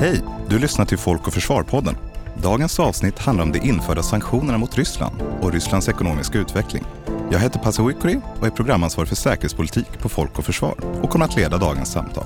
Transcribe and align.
Hej! 0.00 0.22
Du 0.48 0.58
lyssnar 0.58 0.84
till 0.84 0.98
Folk 0.98 1.26
och 1.26 1.32
Försvar-podden. 1.32 1.96
Dagens 2.42 2.80
avsnitt 2.80 3.18
handlar 3.18 3.44
om 3.44 3.52
de 3.52 3.58
införda 3.58 4.02
sanktionerna 4.02 4.58
mot 4.58 4.76
Ryssland 4.78 5.22
och 5.40 5.52
Rysslands 5.52 5.88
ekonomiska 5.88 6.38
utveckling. 6.38 6.84
Jag 7.30 7.38
heter 7.38 7.58
Pasi 7.58 7.82
Huikuri 7.82 8.20
och 8.40 8.46
är 8.46 8.50
programansvarig 8.50 9.08
för 9.08 9.16
säkerhetspolitik 9.16 9.98
på 9.98 10.08
Folk 10.08 10.38
och 10.38 10.44
Försvar 10.44 10.74
och 11.02 11.10
kommer 11.10 11.24
att 11.24 11.36
leda 11.36 11.58
dagens 11.58 11.92
samtal. 11.92 12.24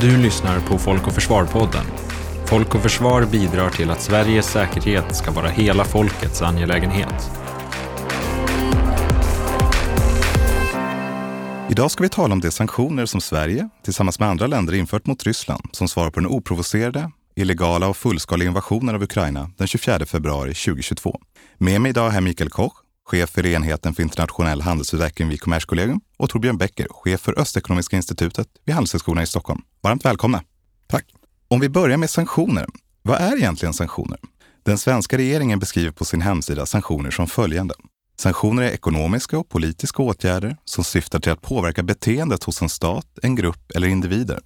Du 0.00 0.16
lyssnar 0.16 0.60
på 0.60 0.78
Folk 0.78 1.06
och 1.06 1.12
Försvar-podden. 1.12 1.84
Folk 2.46 2.74
och 2.74 2.82
Försvar 2.82 3.24
bidrar 3.24 3.70
till 3.70 3.90
att 3.90 4.02
Sveriges 4.02 4.46
säkerhet 4.46 5.16
ska 5.16 5.30
vara 5.30 5.48
hela 5.48 5.84
folkets 5.84 6.42
angelägenhet. 6.42 7.30
Idag 11.78 11.90
ska 11.90 12.02
vi 12.02 12.08
tala 12.08 12.32
om 12.32 12.40
de 12.40 12.50
sanktioner 12.50 13.06
som 13.06 13.20
Sverige 13.20 13.68
tillsammans 13.84 14.18
med 14.18 14.28
andra 14.28 14.46
länder 14.46 14.74
infört 14.74 15.06
mot 15.06 15.24
Ryssland 15.24 15.62
som 15.72 15.88
svar 15.88 16.10
på 16.10 16.20
den 16.20 16.28
oprovocerade, 16.28 17.10
illegala 17.36 17.88
och 17.88 17.96
fullskaliga 17.96 18.48
invasionen 18.48 18.94
av 18.94 19.02
Ukraina 19.02 19.50
den 19.56 19.66
24 19.66 20.06
februari 20.06 20.54
2022. 20.54 21.20
Med 21.58 21.80
mig 21.80 21.90
idag 21.90 22.14
är 22.14 22.20
Mikael 22.20 22.50
Koch, 22.50 22.72
chef 23.04 23.30
för 23.30 23.46
enheten 23.46 23.94
för 23.94 24.02
internationell 24.02 24.60
handelsutveckling 24.60 25.28
vid 25.28 25.40
Kommerskollegium 25.40 26.00
och 26.16 26.30
Torbjörn 26.30 26.58
Becker, 26.58 26.86
chef 26.90 27.20
för 27.20 27.38
Östekonomiska 27.38 27.96
institutet 27.96 28.48
vid 28.64 28.74
Handelshögskolan 28.74 29.24
i 29.24 29.26
Stockholm. 29.26 29.60
Varmt 29.82 30.04
välkomna! 30.04 30.42
Tack! 30.86 31.04
Om 31.48 31.60
vi 31.60 31.68
börjar 31.68 31.96
med 31.96 32.10
sanktioner. 32.10 32.66
Vad 33.02 33.20
är 33.20 33.36
egentligen 33.36 33.74
sanktioner? 33.74 34.18
Den 34.62 34.78
svenska 34.78 35.18
regeringen 35.18 35.58
beskriver 35.58 35.90
på 35.90 36.04
sin 36.04 36.20
hemsida 36.20 36.66
sanktioner 36.66 37.10
som 37.10 37.26
följande. 37.26 37.74
Sanktioner 38.20 38.62
är 38.62 38.70
ekonomiska 38.70 39.38
och 39.38 39.48
politiska 39.48 40.02
åtgärder 40.02 40.56
som 40.64 40.84
syftar 40.84 41.18
till 41.20 41.32
att 41.32 41.42
påverka 41.42 41.82
beteendet 41.82 42.44
hos 42.44 42.62
en 42.62 42.68
stat, 42.68 43.06
en 43.22 43.34
grupp 43.34 43.70
eller 43.74 43.88
individer. 43.88 44.40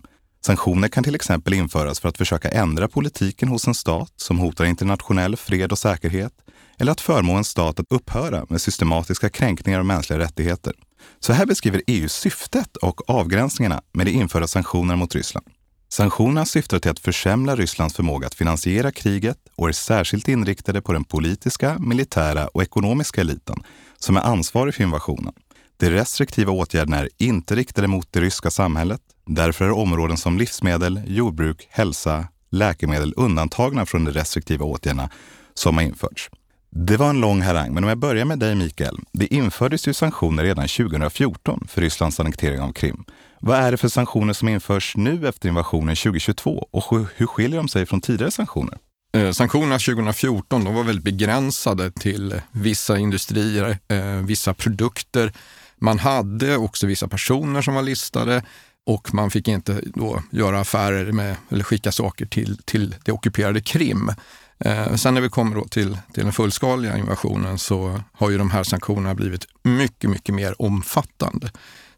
Sanktioner 0.46 0.88
kan 0.88 1.04
till 1.04 1.14
exempel 1.14 1.54
införas 1.54 2.00
för 2.00 2.08
att 2.08 2.18
försöka 2.18 2.48
ändra 2.48 2.88
politiken 2.88 3.48
hos 3.48 3.66
en 3.66 3.74
stat 3.74 4.12
som 4.16 4.38
hotar 4.38 4.64
internationell 4.64 5.36
fred 5.36 5.72
och 5.72 5.78
säkerhet 5.78 6.32
eller 6.78 6.92
att 6.92 7.00
förmå 7.00 7.32
en 7.32 7.44
stat 7.44 7.80
att 7.80 7.86
upphöra 7.90 8.46
med 8.48 8.60
systematiska 8.60 9.28
kränkningar 9.28 9.78
av 9.78 9.86
mänskliga 9.86 10.18
rättigheter. 10.18 10.72
Så 11.20 11.32
här 11.32 11.46
beskriver 11.46 11.82
EU 11.86 12.08
syftet 12.08 12.76
och 12.76 13.10
avgränsningarna 13.10 13.82
med 13.92 14.06
de 14.06 14.12
införda 14.12 14.46
sanktionerna 14.46 14.96
mot 14.96 15.14
Ryssland. 15.14 15.46
Sanktionerna 15.92 16.46
syftar 16.46 16.78
till 16.78 16.90
att 16.90 16.98
försämra 16.98 17.56
Rysslands 17.56 17.94
förmåga 17.94 18.26
att 18.26 18.34
finansiera 18.34 18.92
kriget 18.92 19.38
och 19.56 19.68
är 19.68 19.72
särskilt 19.72 20.28
inriktade 20.28 20.82
på 20.82 20.92
den 20.92 21.04
politiska, 21.04 21.78
militära 21.78 22.48
och 22.48 22.62
ekonomiska 22.62 23.20
eliten 23.20 23.56
som 23.98 24.16
är 24.16 24.20
ansvarig 24.20 24.74
för 24.74 24.82
invasionen. 24.82 25.32
De 25.76 25.90
restriktiva 25.90 26.52
åtgärderna 26.52 26.98
är 26.98 27.08
inte 27.18 27.54
riktade 27.54 27.88
mot 27.88 28.12
det 28.12 28.20
ryska 28.20 28.50
samhället. 28.50 29.00
Därför 29.26 29.64
är 29.64 29.70
områden 29.70 30.16
som 30.16 30.38
livsmedel, 30.38 31.00
jordbruk, 31.06 31.68
hälsa, 31.70 32.28
läkemedel 32.50 33.14
undantagna 33.16 33.86
från 33.86 34.04
de 34.04 34.12
restriktiva 34.12 34.64
åtgärderna 34.64 35.10
som 35.54 35.76
har 35.76 35.84
införts. 35.84 36.30
Det 36.70 36.96
var 36.96 37.10
en 37.10 37.20
lång 37.20 37.42
harang, 37.42 37.74
men 37.74 37.84
om 37.84 37.88
jag 37.88 37.98
börjar 37.98 38.24
med 38.24 38.38
dig 38.38 38.54
Mikael. 38.54 38.98
Det 39.12 39.34
infördes 39.34 39.88
ju 39.88 39.94
sanktioner 39.94 40.42
redan 40.42 40.68
2014 40.68 41.66
för 41.68 41.80
Rysslands 41.80 42.20
annektering 42.20 42.60
av 42.60 42.72
Krim. 42.72 43.04
Vad 43.44 43.58
är 43.58 43.70
det 43.70 43.76
för 43.76 43.88
sanktioner 43.88 44.32
som 44.32 44.48
införs 44.48 44.96
nu 44.96 45.28
efter 45.28 45.48
invasionen 45.48 45.96
2022 45.96 46.68
och 46.70 47.08
hur 47.16 47.26
skiljer 47.26 47.56
de 47.56 47.68
sig 47.68 47.86
från 47.86 48.00
tidigare 48.00 48.30
sanktioner? 48.30 48.78
Eh, 49.14 49.30
sanktionerna 49.30 49.78
2014 49.78 50.64
de 50.64 50.74
var 50.74 50.84
väldigt 50.84 51.04
begränsade 51.04 51.90
till 51.90 52.40
vissa 52.52 52.98
industrier, 52.98 53.78
eh, 53.88 54.16
vissa 54.16 54.54
produkter. 54.54 55.32
Man 55.76 55.98
hade 55.98 56.56
också 56.56 56.86
vissa 56.86 57.08
personer 57.08 57.62
som 57.62 57.74
var 57.74 57.82
listade 57.82 58.42
och 58.86 59.14
man 59.14 59.30
fick 59.30 59.48
inte 59.48 59.80
då 59.94 60.22
göra 60.30 60.60
affärer 60.60 61.12
med 61.12 61.36
eller 61.50 61.64
skicka 61.64 61.92
saker 61.92 62.26
till, 62.26 62.58
till 62.64 62.94
det 63.04 63.12
ockuperade 63.12 63.60
Krim. 63.60 64.10
Eh, 64.58 64.94
sen 64.94 65.14
när 65.14 65.20
vi 65.20 65.28
kommer 65.28 65.56
då 65.56 65.64
till, 65.64 65.98
till 66.12 66.24
den 66.24 66.32
fullskaliga 66.32 66.98
invasionen 66.98 67.58
så 67.58 68.00
har 68.12 68.30
ju 68.30 68.38
de 68.38 68.50
här 68.50 68.62
sanktionerna 68.62 69.14
blivit 69.14 69.46
mycket, 69.62 70.10
mycket 70.10 70.34
mer 70.34 70.62
omfattande. 70.62 71.50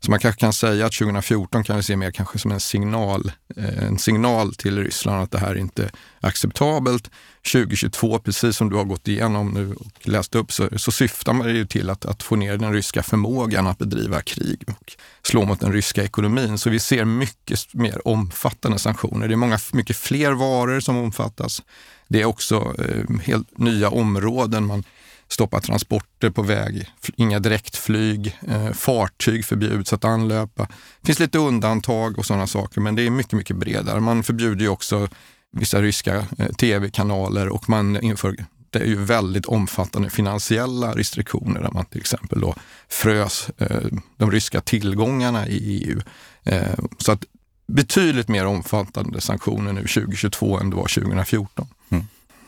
Så 0.04 0.10
man 0.10 0.20
kanske 0.20 0.40
kan 0.40 0.52
säga 0.52 0.86
att 0.86 0.92
2014 0.92 1.64
kan 1.64 1.76
vi 1.76 1.82
se 1.82 1.96
mer 1.96 2.10
kanske 2.10 2.38
som 2.38 2.50
en 2.50 2.60
signal, 2.60 3.32
eh, 3.56 3.84
en 3.84 3.98
signal 3.98 4.54
till 4.54 4.84
Ryssland 4.84 5.22
att 5.22 5.30
det 5.30 5.38
här 5.38 5.54
inte 5.54 5.84
är 5.84 5.90
acceptabelt. 6.20 7.10
2022, 7.52 8.18
precis 8.18 8.56
som 8.56 8.70
du 8.70 8.76
har 8.76 8.84
gått 8.84 9.08
igenom 9.08 9.50
nu 9.50 9.74
och 9.74 10.08
läst 10.08 10.34
upp, 10.34 10.52
så, 10.52 10.68
så 10.78 10.92
syftar 10.92 11.32
man 11.32 11.54
ju 11.54 11.66
till 11.66 11.90
att, 11.90 12.04
att 12.04 12.22
få 12.22 12.36
ner 12.36 12.56
den 12.56 12.72
ryska 12.72 13.02
förmågan 13.02 13.66
att 13.66 13.78
bedriva 13.78 14.20
krig 14.20 14.64
och 14.66 14.92
slå 15.22 15.44
mot 15.44 15.60
den 15.60 15.72
ryska 15.72 16.04
ekonomin. 16.04 16.58
Så 16.58 16.70
vi 16.70 16.80
ser 16.80 17.04
mycket 17.04 17.74
mer 17.74 18.08
omfattande 18.08 18.78
sanktioner. 18.78 19.28
Det 19.28 19.34
är 19.34 19.36
många, 19.36 19.58
mycket 19.72 19.96
fler 19.96 20.32
varor 20.32 20.80
som 20.80 20.96
omfattas. 20.96 21.62
Det 22.08 22.20
är 22.20 22.24
också 22.24 22.74
eh, 22.78 23.20
helt 23.24 23.58
nya 23.58 23.90
områden. 23.90 24.66
Man 24.66 24.84
stoppa 25.34 25.60
transporter 25.60 26.30
på 26.30 26.42
väg, 26.42 26.90
inga 27.16 27.38
direktflyg, 27.38 28.38
eh, 28.48 28.72
fartyg 28.72 29.44
förbjuds 29.44 29.92
att 29.92 30.04
anlöpa. 30.04 30.62
Det 31.00 31.06
finns 31.06 31.18
lite 31.18 31.38
undantag 31.38 32.18
och 32.18 32.26
sådana 32.26 32.46
saker, 32.46 32.80
men 32.80 32.94
det 32.94 33.02
är 33.02 33.10
mycket, 33.10 33.32
mycket 33.32 33.56
bredare. 33.56 34.00
Man 34.00 34.22
förbjuder 34.22 34.62
ju 34.62 34.68
också 34.68 35.08
vissa 35.52 35.82
ryska 35.82 36.26
eh, 36.38 36.46
tv-kanaler 36.46 37.48
och 37.48 37.68
man 37.68 38.00
inför 38.00 38.36
det 38.70 38.80
är 38.80 38.86
ju 38.86 38.96
väldigt 38.96 39.46
omfattande 39.46 40.10
finansiella 40.10 40.92
restriktioner 40.92 41.62
där 41.62 41.70
man 41.70 41.84
till 41.84 42.00
exempel 42.00 42.40
då 42.40 42.54
frös 42.88 43.50
eh, 43.58 43.86
de 44.16 44.30
ryska 44.30 44.60
tillgångarna 44.60 45.48
i 45.48 45.84
EU. 45.84 46.00
Eh, 46.42 46.78
så 46.98 47.12
att 47.12 47.24
betydligt 47.66 48.28
mer 48.28 48.46
omfattande 48.46 49.20
sanktioner 49.20 49.72
nu 49.72 49.80
2022 49.80 50.58
än 50.58 50.70
det 50.70 50.76
var 50.76 50.82
2014. 50.82 51.66
Mm. 51.90 52.04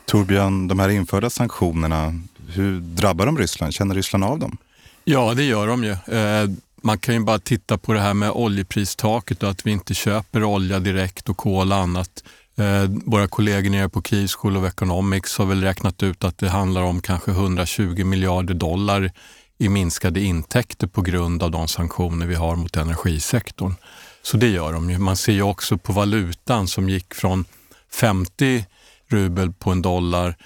Torbjörn, 0.06 0.68
de 0.68 0.78
här 0.78 0.88
införda 0.88 1.30
sanktionerna, 1.30 2.20
hur 2.48 2.80
drabbar 2.80 3.26
de 3.26 3.38
Ryssland? 3.38 3.74
Känner 3.74 3.94
Ryssland 3.94 4.24
av 4.24 4.38
dem? 4.38 4.56
Ja, 5.04 5.34
det 5.34 5.44
gör 5.44 5.66
de 5.66 5.84
ju. 5.84 5.90
Eh, 5.90 6.50
man 6.82 6.98
kan 6.98 7.14
ju 7.14 7.20
bara 7.20 7.38
titta 7.38 7.78
på 7.78 7.92
det 7.92 8.00
här 8.00 8.14
med 8.14 8.30
oljepristaket 8.30 9.42
och 9.42 9.50
att 9.50 9.66
vi 9.66 9.70
inte 9.70 9.94
köper 9.94 10.44
olja 10.44 10.78
direkt 10.78 11.28
och 11.28 11.36
kol 11.36 11.72
och 11.72 11.78
annat. 11.78 12.24
Eh, 12.58 12.90
våra 13.04 13.28
kollegor 13.28 13.70
nere 13.70 13.88
på 13.88 14.02
Key 14.02 14.28
School 14.28 14.56
of 14.56 14.64
Economics 14.64 15.38
har 15.38 15.46
väl 15.46 15.62
räknat 15.62 16.02
ut 16.02 16.24
att 16.24 16.38
det 16.38 16.48
handlar 16.48 16.82
om 16.82 17.00
kanske 17.00 17.30
120 17.30 18.04
miljarder 18.04 18.54
dollar 18.54 19.12
i 19.58 19.68
minskade 19.68 20.20
intäkter 20.20 20.86
på 20.86 21.02
grund 21.02 21.42
av 21.42 21.50
de 21.50 21.68
sanktioner 21.68 22.26
vi 22.26 22.34
har 22.34 22.56
mot 22.56 22.76
energisektorn. 22.76 23.74
Så 24.22 24.36
det 24.36 24.48
gör 24.48 24.72
de 24.72 24.90
ju. 24.90 24.98
Man 24.98 25.16
ser 25.16 25.32
ju 25.32 25.42
också 25.42 25.78
på 25.78 25.92
valutan 25.92 26.68
som 26.68 26.88
gick 26.88 27.14
från 27.14 27.44
50 27.92 28.64
rubel 29.08 29.52
på 29.52 29.70
en 29.70 29.82
dollar 29.82 30.36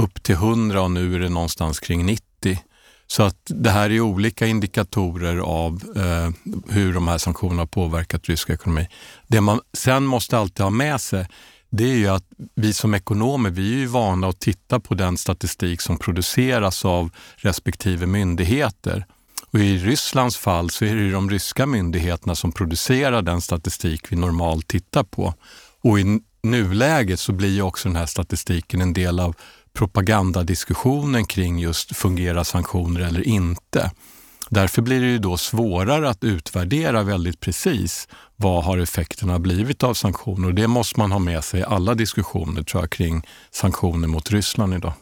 upp 0.00 0.22
till 0.22 0.34
100 0.34 0.82
och 0.82 0.90
nu 0.90 1.14
är 1.14 1.18
det 1.18 1.28
någonstans 1.28 1.80
kring 1.80 2.06
90. 2.06 2.58
Så 3.06 3.22
att 3.22 3.36
det 3.46 3.70
här 3.70 3.90
är 3.90 4.00
olika 4.00 4.46
indikatorer 4.46 5.36
av 5.36 5.82
eh, 5.96 6.52
hur 6.74 6.94
de 6.94 7.08
här 7.08 7.18
sanktionerna 7.18 7.62
har 7.62 7.66
påverkat 7.66 8.28
rysk 8.28 8.50
ekonomi. 8.50 8.88
Det 9.26 9.40
man 9.40 9.60
sen 9.72 10.04
måste 10.04 10.38
alltid 10.38 10.62
ha 10.62 10.70
med 10.70 11.00
sig 11.00 11.26
det 11.70 11.84
är 11.84 11.94
ju 11.94 12.08
att 12.08 12.24
vi 12.54 12.72
som 12.72 12.94
ekonomer, 12.94 13.50
vi 13.50 13.74
är 13.74 13.78
ju 13.78 13.86
vana 13.86 14.28
att 14.28 14.40
titta 14.40 14.80
på 14.80 14.94
den 14.94 15.16
statistik 15.16 15.80
som 15.80 15.98
produceras 15.98 16.84
av 16.84 17.10
respektive 17.36 18.06
myndigheter. 18.06 19.06
Och 19.52 19.58
I 19.58 19.78
Rysslands 19.78 20.36
fall 20.36 20.70
så 20.70 20.84
är 20.84 20.94
det 20.94 21.10
de 21.10 21.30
ryska 21.30 21.66
myndigheterna 21.66 22.34
som 22.34 22.52
producerar 22.52 23.22
den 23.22 23.40
statistik 23.40 24.12
vi 24.12 24.16
normalt 24.16 24.68
tittar 24.68 25.02
på. 25.02 25.34
Och 25.82 26.00
i 26.00 26.20
nuläget 26.42 27.20
så 27.20 27.32
blir 27.32 27.48
ju 27.48 27.62
också 27.62 27.88
den 27.88 27.96
här 27.96 28.06
statistiken 28.06 28.80
en 28.80 28.92
del 28.92 29.20
av 29.20 29.36
propagandadiskussionen 29.72 31.26
kring 31.26 31.58
just 31.58 31.96
fungerar 31.96 32.44
sanktioner 32.44 33.00
eller 33.00 33.28
inte. 33.28 33.90
Därför 34.50 34.82
blir 34.82 35.00
det 35.00 35.06
ju 35.06 35.18
då 35.18 35.36
svårare 35.36 36.08
att 36.08 36.24
utvärdera 36.24 37.02
väldigt 37.02 37.40
precis 37.40 38.08
vad 38.36 38.64
har 38.64 38.78
effekterna 38.78 39.38
blivit 39.38 39.82
av 39.82 39.94
sanktioner 39.94 40.48
och 40.48 40.54
det 40.54 40.68
måste 40.68 41.00
man 41.00 41.12
ha 41.12 41.18
med 41.18 41.44
sig 41.44 41.60
i 41.60 41.64
alla 41.64 41.94
diskussioner 41.94 42.62
tror 42.62 42.82
jag 42.82 42.90
kring 42.90 43.26
sanktioner 43.50 44.08
mot 44.08 44.30
Ryssland 44.30 44.74
idag. 44.74 44.92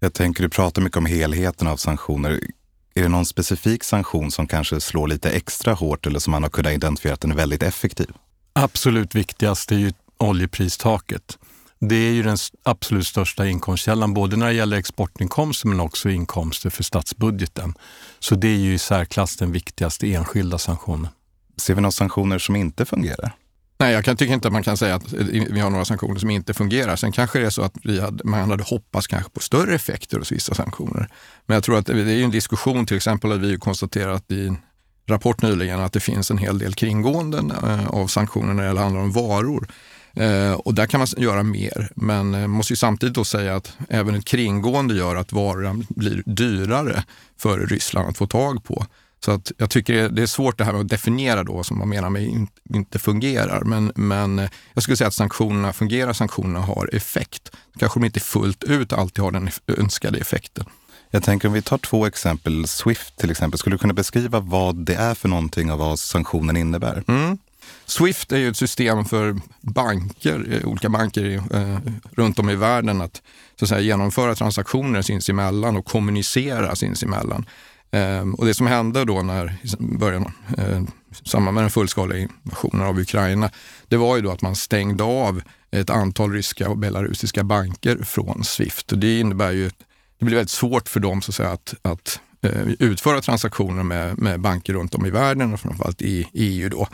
Jag 0.00 0.14
tänker, 0.14 0.42
du 0.42 0.48
pratar 0.48 0.82
mycket 0.82 0.98
om 0.98 1.06
helheten 1.06 1.68
av 1.68 1.76
sanktioner. 1.76 2.40
Är 2.94 3.02
det 3.02 3.08
någon 3.08 3.26
specifik 3.26 3.84
sanktion 3.84 4.30
som 4.30 4.46
kanske 4.46 4.80
slår 4.80 5.08
lite 5.08 5.30
extra 5.30 5.74
hårt 5.74 6.06
eller 6.06 6.18
som 6.18 6.30
man 6.30 6.42
har 6.42 6.50
kunnat 6.50 6.72
identifiera 6.72 7.14
att 7.14 7.20
den 7.20 7.30
är 7.30 7.36
väldigt 7.36 7.62
effektiv? 7.62 8.10
Absolut 8.52 9.14
viktigast 9.14 9.72
är 9.72 9.76
ju 9.76 9.92
oljepristaket. 10.18 11.38
Det 11.80 11.94
är 11.94 12.12
ju 12.12 12.22
den 12.22 12.36
absolut 12.62 13.06
största 13.06 13.46
inkomstkällan, 13.46 14.14
både 14.14 14.36
när 14.36 14.46
det 14.46 14.52
gäller 14.52 14.76
exportinkomster 14.76 15.68
men 15.68 15.80
också 15.80 16.10
inkomster 16.10 16.70
för 16.70 16.82
statsbudgeten. 16.82 17.74
Så 18.18 18.34
det 18.34 18.48
är 18.48 18.56
ju 18.56 18.74
i 18.74 18.78
särklass 18.78 19.36
den 19.36 19.52
viktigaste 19.52 20.14
enskilda 20.14 20.58
sanktionen. 20.58 21.08
Ser 21.56 21.74
vi 21.74 21.80
några 21.80 21.92
sanktioner 21.92 22.38
som 22.38 22.56
inte 22.56 22.84
fungerar? 22.84 23.32
Nej, 23.80 23.92
jag 23.92 24.04
kan, 24.04 24.16
tycker 24.16 24.34
inte 24.34 24.48
att 24.48 24.52
man 24.52 24.62
kan 24.62 24.76
säga 24.76 24.94
att 24.94 25.12
vi 25.12 25.60
har 25.60 25.70
några 25.70 25.84
sanktioner 25.84 26.20
som 26.20 26.30
inte 26.30 26.54
fungerar. 26.54 26.96
Sen 26.96 27.12
kanske 27.12 27.38
det 27.38 27.46
är 27.46 27.50
så 27.50 27.62
att 27.62 27.74
vi 27.84 28.00
hade, 28.00 28.24
man 28.24 28.50
hade 28.50 28.64
hoppats 28.64 29.06
kanske 29.06 29.30
på 29.30 29.40
större 29.40 29.74
effekter 29.74 30.18
hos 30.18 30.32
vissa 30.32 30.54
sanktioner. 30.54 31.08
Men 31.46 31.54
jag 31.54 31.64
tror 31.64 31.78
att 31.78 31.86
det 31.86 31.92
är 31.92 32.24
en 32.24 32.30
diskussion, 32.30 32.86
till 32.86 32.96
exempel 32.96 33.32
att 33.32 33.40
vi 33.40 33.58
konstaterar 33.58 34.12
att 34.12 34.30
i 34.30 34.56
rapport 35.08 35.42
nyligen 35.42 35.80
att 35.80 35.92
det 35.92 36.00
finns 36.00 36.30
en 36.30 36.38
hel 36.38 36.58
del 36.58 36.74
kringgåenden 36.74 37.50
eh, 37.50 37.88
av 37.88 38.06
sanktioner 38.06 38.54
när 38.54 38.74
det 38.74 38.80
handlar 38.80 39.00
om 39.00 39.12
varor. 39.12 39.68
Eh, 40.18 40.52
och 40.52 40.74
där 40.74 40.86
kan 40.86 41.00
man 41.00 41.06
göra 41.16 41.42
mer, 41.42 41.88
men 41.94 42.30
man 42.30 42.50
måste 42.50 42.72
ju 42.72 42.76
samtidigt 42.76 43.14
då 43.14 43.24
säga 43.24 43.56
att 43.56 43.72
även 43.88 44.14
ett 44.14 44.24
kringgående 44.24 44.94
gör 44.94 45.16
att 45.16 45.32
varan 45.32 45.86
blir 45.88 46.22
dyrare 46.26 47.04
för 47.36 47.58
Ryssland 47.58 48.08
att 48.08 48.16
få 48.16 48.26
tag 48.26 48.64
på. 48.64 48.86
Så 49.24 49.32
att 49.32 49.52
jag 49.56 49.70
tycker 49.70 50.08
det 50.08 50.22
är 50.22 50.26
svårt 50.26 50.58
det 50.58 50.64
här 50.64 50.72
med 50.72 50.80
att 50.80 50.88
definiera 50.88 51.44
då 51.44 51.52
vad 51.52 51.66
som 51.66 51.78
man 51.78 51.88
menar 51.88 52.10
med 52.10 52.46
inte 52.74 52.98
fungerar. 52.98 53.64
Men, 53.64 53.92
men 53.94 54.48
jag 54.74 54.82
skulle 54.82 54.96
säga 54.96 55.08
att 55.08 55.14
sanktionerna 55.14 55.72
fungerar, 55.72 56.12
sanktionerna 56.12 56.60
har 56.60 56.90
effekt. 56.92 57.52
Kanske 57.78 58.00
de 58.00 58.06
inte 58.06 58.20
fullt 58.20 58.64
ut 58.64 58.92
alltid 58.92 59.24
har 59.24 59.30
den 59.30 59.50
önskade 59.66 60.18
effekten. 60.18 60.64
Jag 61.10 61.22
tänker 61.22 61.48
om 61.48 61.54
vi 61.54 61.62
tar 61.62 61.78
två 61.78 62.06
exempel, 62.06 62.66
Swift 62.66 63.16
till 63.16 63.30
exempel, 63.30 63.58
skulle 63.58 63.74
du 63.74 63.78
kunna 63.78 63.94
beskriva 63.94 64.40
vad 64.40 64.76
det 64.76 64.94
är 64.94 65.14
för 65.14 65.28
någonting 65.28 65.72
och 65.72 65.78
vad 65.78 65.98
sanktionen 65.98 66.56
innebär? 66.56 67.04
Mm. 67.08 67.38
Swift 67.86 68.32
är 68.32 68.36
ju 68.36 68.48
ett 68.48 68.56
system 68.56 69.04
för 69.04 69.36
banker, 69.60 70.46
eh, 70.50 70.68
olika 70.68 70.88
banker 70.88 71.42
eh, 71.52 71.78
runt 72.12 72.38
om 72.38 72.50
i 72.50 72.54
världen 72.54 73.00
att, 73.00 73.22
så 73.58 73.64
att 73.64 73.68
säga, 73.68 73.80
genomföra 73.80 74.34
transaktioner 74.34 75.02
sinsemellan 75.02 75.76
och 75.76 75.84
kommunicera 75.84 76.76
sinsemellan. 76.76 77.46
Eh, 77.90 78.28
och 78.38 78.46
det 78.46 78.54
som 78.54 78.66
hände 78.66 79.04
då 79.04 79.22
när 79.22 79.56
början, 79.78 80.32
eh, 80.58 80.82
samband 81.24 81.54
med 81.54 81.62
den 81.62 81.70
fullskaliga 81.70 82.28
invasionen 82.44 82.86
av 82.86 82.98
Ukraina, 82.98 83.50
det 83.88 83.96
var 83.96 84.16
ju 84.16 84.22
då 84.22 84.30
att 84.30 84.42
man 84.42 84.56
stängde 84.56 85.04
av 85.04 85.42
ett 85.70 85.90
antal 85.90 86.32
ryska 86.32 86.68
och 86.68 86.78
belarusiska 86.78 87.44
banker 87.44 87.98
från 88.04 88.44
Swift. 88.44 88.92
Och 88.92 88.98
det 88.98 89.20
innebär 89.20 89.50
ju 89.50 89.70
det 90.18 90.24
blir 90.24 90.36
väldigt 90.36 90.50
svårt 90.50 90.88
för 90.88 91.00
dem 91.00 91.22
så 91.22 91.30
att, 91.30 91.34
säga, 91.34 91.50
att, 91.50 91.74
att 91.82 92.20
eh, 92.42 92.68
utföra 92.78 93.20
transaktioner 93.20 93.82
med, 93.82 94.18
med 94.18 94.40
banker 94.40 94.72
runt 94.72 94.94
om 94.94 95.06
i 95.06 95.10
världen 95.10 95.52
och 95.52 95.60
framförallt 95.60 96.02
i 96.02 96.28
EU. 96.32 96.68
Då. 96.68 96.88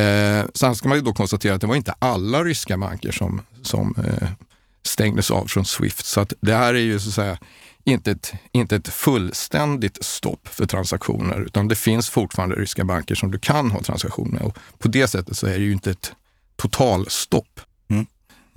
Eh, 0.00 0.44
sen 0.54 0.74
ska 0.74 0.88
man 0.88 0.98
ju 0.98 1.04
då 1.04 1.12
konstatera 1.12 1.54
att 1.54 1.60
det 1.60 1.66
var 1.66 1.76
inte 1.76 1.94
alla 1.98 2.44
ryska 2.44 2.78
banker 2.78 3.12
som, 3.12 3.40
som 3.62 3.94
eh, 3.98 4.28
stängdes 4.82 5.30
av 5.30 5.46
från 5.46 5.64
Swift. 5.64 6.06
Så 6.06 6.20
att 6.20 6.32
det 6.40 6.54
här 6.54 6.74
är 6.74 6.78
ju 6.78 6.98
så 6.98 7.08
att 7.08 7.14
säga 7.14 7.38
inte 7.84 8.10
ett, 8.10 8.32
inte 8.52 8.76
ett 8.76 8.88
fullständigt 8.88 10.04
stopp 10.04 10.48
för 10.48 10.66
transaktioner, 10.66 11.40
utan 11.40 11.68
det 11.68 11.74
finns 11.74 12.10
fortfarande 12.10 12.56
ryska 12.56 12.84
banker 12.84 13.14
som 13.14 13.30
du 13.30 13.38
kan 13.38 13.70
ha 13.70 13.82
transaktioner 13.82 14.30
med. 14.30 14.42
Och 14.42 14.58
på 14.78 14.88
det 14.88 15.08
sättet 15.08 15.36
så 15.36 15.46
är 15.46 15.58
det 15.58 15.64
ju 15.64 15.72
inte 15.72 15.90
ett 15.90 16.12
totalstopp. 16.56 17.60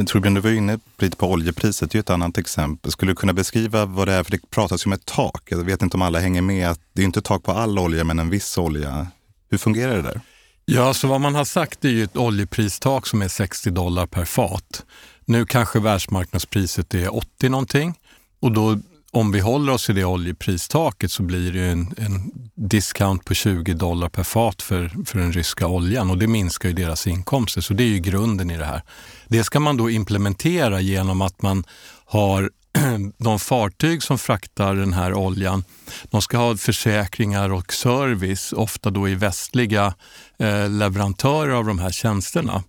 Torbjörn, 0.05 0.33
du 0.33 0.41
var 0.41 0.51
inne 0.51 0.79
lite 0.97 1.17
på 1.17 1.31
oljepriset, 1.31 1.91
det 1.91 1.95
är 1.95 1.97
ju 1.97 1.99
ett 1.99 2.09
annat 2.09 2.38
exempel. 2.38 2.91
Skulle 2.91 3.11
du 3.11 3.15
kunna 3.15 3.33
beskriva 3.33 3.85
vad 3.85 4.07
det 4.07 4.13
är? 4.13 4.23
För 4.23 4.31
det 4.31 4.49
pratas 4.49 4.85
ju 4.85 4.89
om 4.89 4.94
ett 4.94 5.05
tak. 5.05 5.44
Jag 5.45 5.57
vet 5.57 5.81
inte 5.81 5.97
om 5.97 6.01
alla 6.01 6.19
hänger 6.19 6.41
med. 6.41 6.69
att 6.69 6.79
Det 6.94 7.01
är 7.01 7.05
inte 7.05 7.21
tak 7.21 7.44
på 7.44 7.51
all 7.51 7.79
olja, 7.79 8.03
men 8.03 8.19
en 8.19 8.29
viss 8.29 8.57
olja. 8.57 9.07
Hur 9.49 9.57
fungerar 9.57 9.95
det 9.95 10.01
där? 10.01 10.21
Ja, 10.65 10.94
så 10.94 11.07
vad 11.07 11.21
man 11.21 11.35
har 11.35 11.45
sagt 11.45 11.85
är 11.85 11.89
ju 11.89 12.03
ett 12.03 12.17
oljepristak 12.17 13.07
som 13.07 13.21
är 13.21 13.27
60 13.27 13.69
dollar 13.69 14.05
per 14.05 14.25
fat. 14.25 14.85
Nu 15.25 15.45
kanske 15.45 15.79
världsmarknadspriset 15.79 16.94
är 16.94 17.15
80 17.15 17.49
någonting 17.49 17.94
och 18.39 18.51
då 18.51 18.79
om 19.12 19.31
vi 19.31 19.39
håller 19.39 19.74
oss 19.74 19.89
i 19.89 19.94
det 19.94 20.06
oljepristaket 20.06 21.12
så 21.12 21.24
blir 21.24 21.51
det 21.51 21.65
en, 21.65 21.94
en 21.98 22.31
discount 22.56 23.25
på 23.25 23.33
20 23.33 23.74
dollar 23.74 24.09
per 24.09 24.24
fat 24.24 24.62
för, 24.62 25.06
för 25.06 25.19
den 25.19 25.33
ryska 25.33 25.68
oljan 25.68 26.09
och 26.09 26.18
det 26.18 26.27
minskar 26.27 26.69
ju 26.69 26.75
deras 26.75 27.07
inkomster. 27.07 27.62
Så 27.62 27.74
det 27.74 27.83
är 27.83 27.88
ju 27.88 28.00
grunden 28.00 28.51
i 28.51 28.57
det 28.57 28.65
här. 28.65 28.81
Det 29.27 29.44
ska 29.44 29.59
man 29.59 29.77
då 29.77 29.89
implementera 29.89 30.81
genom 30.81 31.21
att 31.21 31.42
man 31.42 31.63
har 32.06 32.51
de 33.18 33.39
fartyg 33.39 34.04
som 34.04 34.18
fraktar 34.18 34.75
den 34.75 34.94
här 34.94 35.13
oljan, 35.13 35.63
de 36.04 36.21
ska 36.21 36.38
ha 36.38 36.57
försäkringar 36.57 37.50
och 37.50 37.74
service, 37.74 38.54
ofta 38.54 38.89
då 38.89 39.09
i 39.09 39.15
västliga 39.15 39.94
eh, 40.39 40.69
leverantörer 40.69 41.54
av 41.54 41.65
de 41.65 41.80
här 41.80 41.92
tjänsterna. 41.92 42.63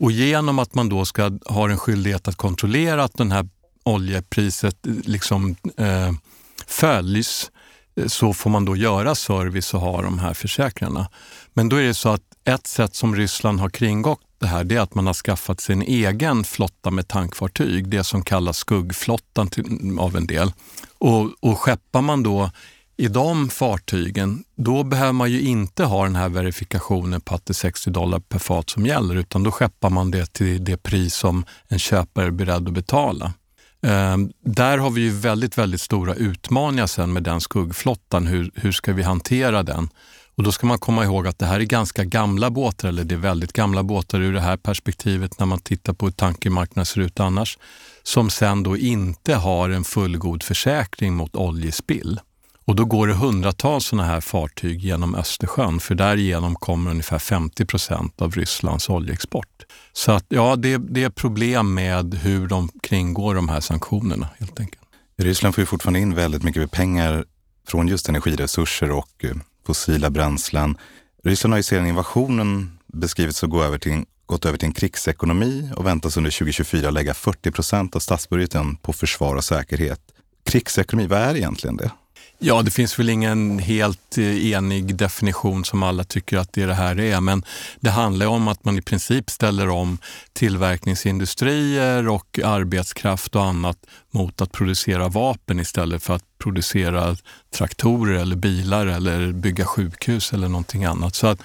Och 0.00 0.12
genom 0.12 0.58
att 0.58 0.74
man 0.74 0.88
då 0.88 1.04
ska 1.04 1.38
ha 1.46 1.70
en 1.70 1.78
skyldighet 1.78 2.28
att 2.28 2.36
kontrollera 2.36 3.04
att 3.04 3.16
den 3.16 3.32
här 3.32 3.48
oljepriset 3.84 4.76
liksom 5.04 5.56
eh, 5.76 6.12
följs 6.66 7.50
eh, 7.96 8.06
så 8.06 8.32
får 8.32 8.50
man 8.50 8.64
då 8.64 8.76
göra 8.76 9.14
service 9.14 9.74
och 9.74 9.80
ha 9.80 10.02
de 10.02 10.18
här 10.18 10.34
försäkringarna. 10.34 11.08
Men 11.52 11.68
då 11.68 11.76
är 11.76 11.82
det 11.82 11.94
så 11.94 12.08
att 12.08 12.22
ett 12.44 12.66
sätt 12.66 12.94
som 12.94 13.16
Ryssland 13.16 13.60
har 13.60 13.70
kringgått 13.70 14.20
det 14.44 14.46
här 14.48 14.64
det 14.64 14.76
är 14.76 14.80
att 14.80 14.94
man 14.94 15.06
har 15.06 15.14
skaffat 15.14 15.60
sin 15.60 15.82
egen 15.82 16.44
flotta 16.44 16.90
med 16.90 17.08
tankfartyg, 17.08 17.88
det 17.88 18.04
som 18.04 18.22
kallas 18.22 18.56
skuggflottan 18.56 19.48
till, 19.48 19.96
av 19.98 20.16
en 20.16 20.26
del. 20.26 20.52
Och, 20.98 21.30
och 21.40 21.58
skeppar 21.58 22.02
man 22.02 22.22
då 22.22 22.50
i 22.96 23.08
de 23.08 23.48
fartygen, 23.48 24.44
då 24.56 24.82
behöver 24.82 25.12
man 25.12 25.30
ju 25.30 25.40
inte 25.40 25.84
ha 25.84 26.04
den 26.04 26.16
här 26.16 26.28
verifikationen 26.28 27.20
på 27.20 27.34
att 27.34 27.46
det 27.46 27.50
är 27.50 27.54
60 27.54 27.90
dollar 27.90 28.18
per 28.20 28.38
fat 28.38 28.70
som 28.70 28.86
gäller, 28.86 29.14
utan 29.14 29.42
då 29.42 29.50
skeppar 29.50 29.90
man 29.90 30.10
det 30.10 30.32
till 30.32 30.64
det 30.64 30.76
pris 30.76 31.14
som 31.14 31.44
en 31.68 31.78
köpare 31.78 32.26
är 32.26 32.30
beredd 32.30 32.68
att 32.68 32.74
betala. 32.74 33.32
Ehm, 33.84 34.32
där 34.44 34.78
har 34.78 34.90
vi 34.90 35.00
ju 35.00 35.10
väldigt, 35.10 35.58
väldigt 35.58 35.80
stora 35.80 36.14
utmaningar 36.14 36.86
sen 36.86 37.12
med 37.12 37.22
den 37.22 37.40
skuggflottan. 37.40 38.26
Hur, 38.26 38.50
hur 38.54 38.72
ska 38.72 38.92
vi 38.92 39.02
hantera 39.02 39.62
den? 39.62 39.88
Och 40.36 40.42
då 40.42 40.52
ska 40.52 40.66
man 40.66 40.78
komma 40.78 41.04
ihåg 41.04 41.26
att 41.26 41.38
det 41.38 41.46
här 41.46 41.60
är 41.60 41.64
ganska 41.64 42.04
gamla 42.04 42.50
båtar, 42.50 42.88
eller 42.88 43.04
det 43.04 43.14
är 43.14 43.18
väldigt 43.18 43.52
gamla 43.52 43.82
båtar 43.82 44.20
ur 44.20 44.32
det 44.32 44.40
här 44.40 44.56
perspektivet 44.56 45.38
när 45.38 45.46
man 45.46 45.58
tittar 45.58 45.92
på 45.92 46.06
hur 46.06 46.12
tankermarknaden 46.12 46.86
ser 46.86 47.00
ut 47.00 47.20
annars, 47.20 47.58
som 48.02 48.30
sen 48.30 48.62
då 48.62 48.76
inte 48.76 49.34
har 49.34 49.70
en 49.70 49.84
fullgod 49.84 50.42
försäkring 50.42 51.14
mot 51.14 51.36
oljespill. 51.36 52.20
Och 52.64 52.76
då 52.76 52.84
går 52.84 53.06
det 53.06 53.14
hundratals 53.14 53.86
sådana 53.86 54.08
här 54.08 54.20
fartyg 54.20 54.80
genom 54.80 55.14
Östersjön, 55.14 55.80
för 55.80 55.94
därigenom 55.94 56.54
kommer 56.54 56.90
ungefär 56.90 57.18
50 57.18 57.64
procent 57.64 58.22
av 58.22 58.32
Rysslands 58.32 58.88
oljeexport. 58.88 59.64
Så 59.96 60.12
att, 60.12 60.24
ja, 60.28 60.56
det, 60.56 60.76
det 60.76 61.02
är 61.02 61.10
problem 61.10 61.74
med 61.74 62.14
hur 62.14 62.46
de 62.46 62.68
kringgår 62.82 63.34
de 63.34 63.48
här 63.48 63.60
sanktionerna 63.60 64.28
helt 64.38 64.60
enkelt. 64.60 64.82
Ryssland 65.16 65.54
får 65.54 65.62
ju 65.62 65.66
fortfarande 65.66 66.00
in 66.00 66.14
väldigt 66.14 66.42
mycket 66.42 66.70
pengar 66.70 67.24
från 67.68 67.88
just 67.88 68.08
energiresurser 68.08 68.90
och 68.90 69.24
eh, 69.24 69.36
fossila 69.66 70.10
bränslen. 70.10 70.76
Ryssland 71.24 71.52
har 71.52 71.58
ju 71.58 71.62
sedan 71.62 71.86
invasionen 71.86 72.78
beskrivits 72.86 73.44
att 73.44 73.50
gå 73.50 73.62
över 73.62 73.78
till, 73.78 74.04
gått 74.26 74.46
över 74.46 74.58
till 74.58 74.66
en 74.66 74.72
krigsekonomi 74.72 75.70
och 75.76 75.86
väntas 75.86 76.16
under 76.16 76.30
2024 76.30 76.90
lägga 76.90 77.14
40 77.14 77.50
procent 77.50 77.96
av 77.96 78.00
statsbudgeten 78.00 78.76
på 78.76 78.92
försvar 78.92 79.36
och 79.36 79.44
säkerhet. 79.44 80.00
Krigsekonomi, 80.44 81.06
vad 81.06 81.18
är 81.18 81.36
egentligen 81.36 81.76
det? 81.76 81.90
Ja, 82.38 82.62
det 82.62 82.70
finns 82.70 82.98
väl 82.98 83.08
ingen 83.08 83.58
helt 83.58 84.18
eh, 84.18 84.52
enig 84.52 84.96
definition 84.96 85.64
som 85.64 85.82
alla 85.82 86.04
tycker 86.04 86.38
att 86.38 86.52
det, 86.52 86.66
det 86.66 86.74
här 86.74 87.00
är, 87.00 87.20
men 87.20 87.44
det 87.80 87.90
handlar 87.90 88.26
om 88.26 88.48
att 88.48 88.64
man 88.64 88.78
i 88.78 88.82
princip 88.82 89.30
ställer 89.30 89.68
om 89.68 89.98
tillverkningsindustrier 90.32 92.08
och 92.08 92.38
arbetskraft 92.44 93.36
och 93.36 93.44
annat 93.44 93.78
mot 94.10 94.40
att 94.40 94.52
producera 94.52 95.08
vapen 95.08 95.60
istället 95.60 96.02
för 96.02 96.14
att 96.14 96.24
producera 96.38 97.16
traktorer 97.54 98.14
eller 98.14 98.36
bilar 98.36 98.86
eller 98.86 99.32
bygga 99.32 99.64
sjukhus 99.64 100.32
eller 100.32 100.48
någonting 100.48 100.84
annat. 100.84 101.14
Så 101.14 101.26
att, 101.26 101.38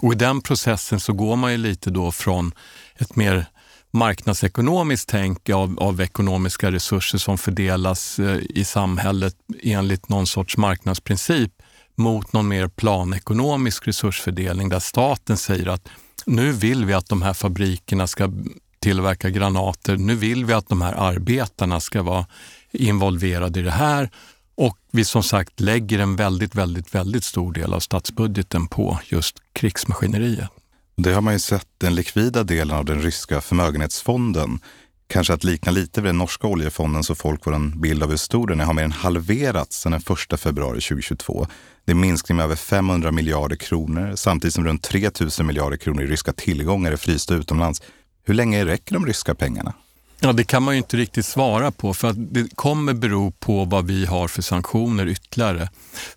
och 0.00 0.12
I 0.12 0.16
den 0.16 0.40
processen 0.40 1.00
så 1.00 1.12
går 1.12 1.36
man 1.36 1.52
ju 1.52 1.58
lite 1.58 1.90
då 1.90 2.12
från 2.12 2.52
ett 2.96 3.16
mer 3.16 3.46
marknadsekonomiskt 3.92 5.08
tänk 5.08 5.50
av, 5.50 5.78
av 5.78 6.00
ekonomiska 6.00 6.72
resurser 6.72 7.18
som 7.18 7.38
fördelas 7.38 8.18
eh, 8.18 8.38
i 8.50 8.64
samhället 8.64 9.36
enligt 9.62 10.08
någon 10.08 10.26
sorts 10.26 10.56
marknadsprincip 10.56 11.50
mot 11.94 12.32
någon 12.32 12.48
mer 12.48 12.68
planekonomisk 12.68 13.88
resursfördelning 13.88 14.68
där 14.68 14.80
staten 14.80 15.36
säger 15.36 15.66
att 15.66 15.88
nu 16.26 16.52
vill 16.52 16.84
vi 16.84 16.94
att 16.94 17.08
de 17.08 17.22
här 17.22 17.34
fabrikerna 17.34 18.06
ska 18.06 18.32
tillverka 18.78 19.30
granater. 19.30 19.96
Nu 19.96 20.14
vill 20.14 20.44
vi 20.44 20.52
att 20.52 20.68
de 20.68 20.82
här 20.82 20.92
arbetarna 20.92 21.80
ska 21.80 22.02
vara 22.02 22.26
involverade 22.72 23.60
i 23.60 23.62
det 23.62 23.70
här 23.70 24.10
och 24.54 24.78
vi 24.90 25.04
som 25.04 25.22
sagt 25.22 25.60
lägger 25.60 25.98
en 25.98 26.16
väldigt, 26.16 26.54
väldigt, 26.54 26.94
väldigt 26.94 27.24
stor 27.24 27.52
del 27.52 27.74
av 27.74 27.80
statsbudgeten 27.80 28.66
på 28.66 28.98
just 29.04 29.36
krigsmaskineriet. 29.52 30.50
Det 30.96 31.12
har 31.12 31.20
man 31.20 31.32
ju 31.32 31.38
sett 31.38 31.68
den 31.78 31.94
likvida 31.94 32.44
delen 32.44 32.76
av 32.76 32.84
den 32.84 33.02
ryska 33.02 33.40
förmögenhetsfonden. 33.40 34.58
Kanske 35.06 35.32
att 35.32 35.44
likna 35.44 35.72
lite 35.72 36.00
vid 36.00 36.08
den 36.08 36.18
norska 36.18 36.46
oljefonden 36.46 37.04
så 37.04 37.14
folk 37.14 37.44
får 37.44 37.54
en 37.54 37.80
bild 37.80 38.02
av 38.02 38.10
hur 38.10 38.16
stor 38.16 38.46
den 38.46 38.60
är, 38.60 38.64
har 38.64 38.74
mer 38.74 38.84
än 38.84 38.92
halverats 38.92 39.80
sedan 39.80 39.92
den 39.92 40.16
1 40.32 40.40
februari 40.40 40.80
2022. 40.80 41.46
Det 41.84 41.92
är 41.92 41.94
en 41.94 42.00
minskning 42.00 42.36
med 42.36 42.44
över 42.44 42.56
500 42.56 43.12
miljarder 43.12 43.56
kronor 43.56 44.12
samtidigt 44.16 44.54
som 44.54 44.64
runt 44.64 44.82
3 44.82 45.10
000 45.38 45.46
miljarder 45.46 45.76
kronor 45.76 46.02
i 46.02 46.06
ryska 46.06 46.32
tillgångar 46.32 46.92
är 46.92 46.96
frysta 46.96 47.34
utomlands. 47.34 47.82
Hur 48.24 48.34
länge 48.34 48.64
räcker 48.64 48.94
de 48.94 49.06
ryska 49.06 49.34
pengarna? 49.34 49.74
Ja, 50.24 50.32
det 50.32 50.44
kan 50.44 50.62
man 50.62 50.74
ju 50.74 50.78
inte 50.78 50.96
riktigt 50.96 51.26
svara 51.26 51.70
på 51.70 51.94
för 51.94 52.08
att 52.08 52.34
det 52.34 52.56
kommer 52.56 52.94
bero 52.94 53.30
på 53.30 53.64
vad 53.64 53.86
vi 53.86 54.06
har 54.06 54.28
för 54.28 54.42
sanktioner 54.42 55.06
ytterligare. 55.06 55.68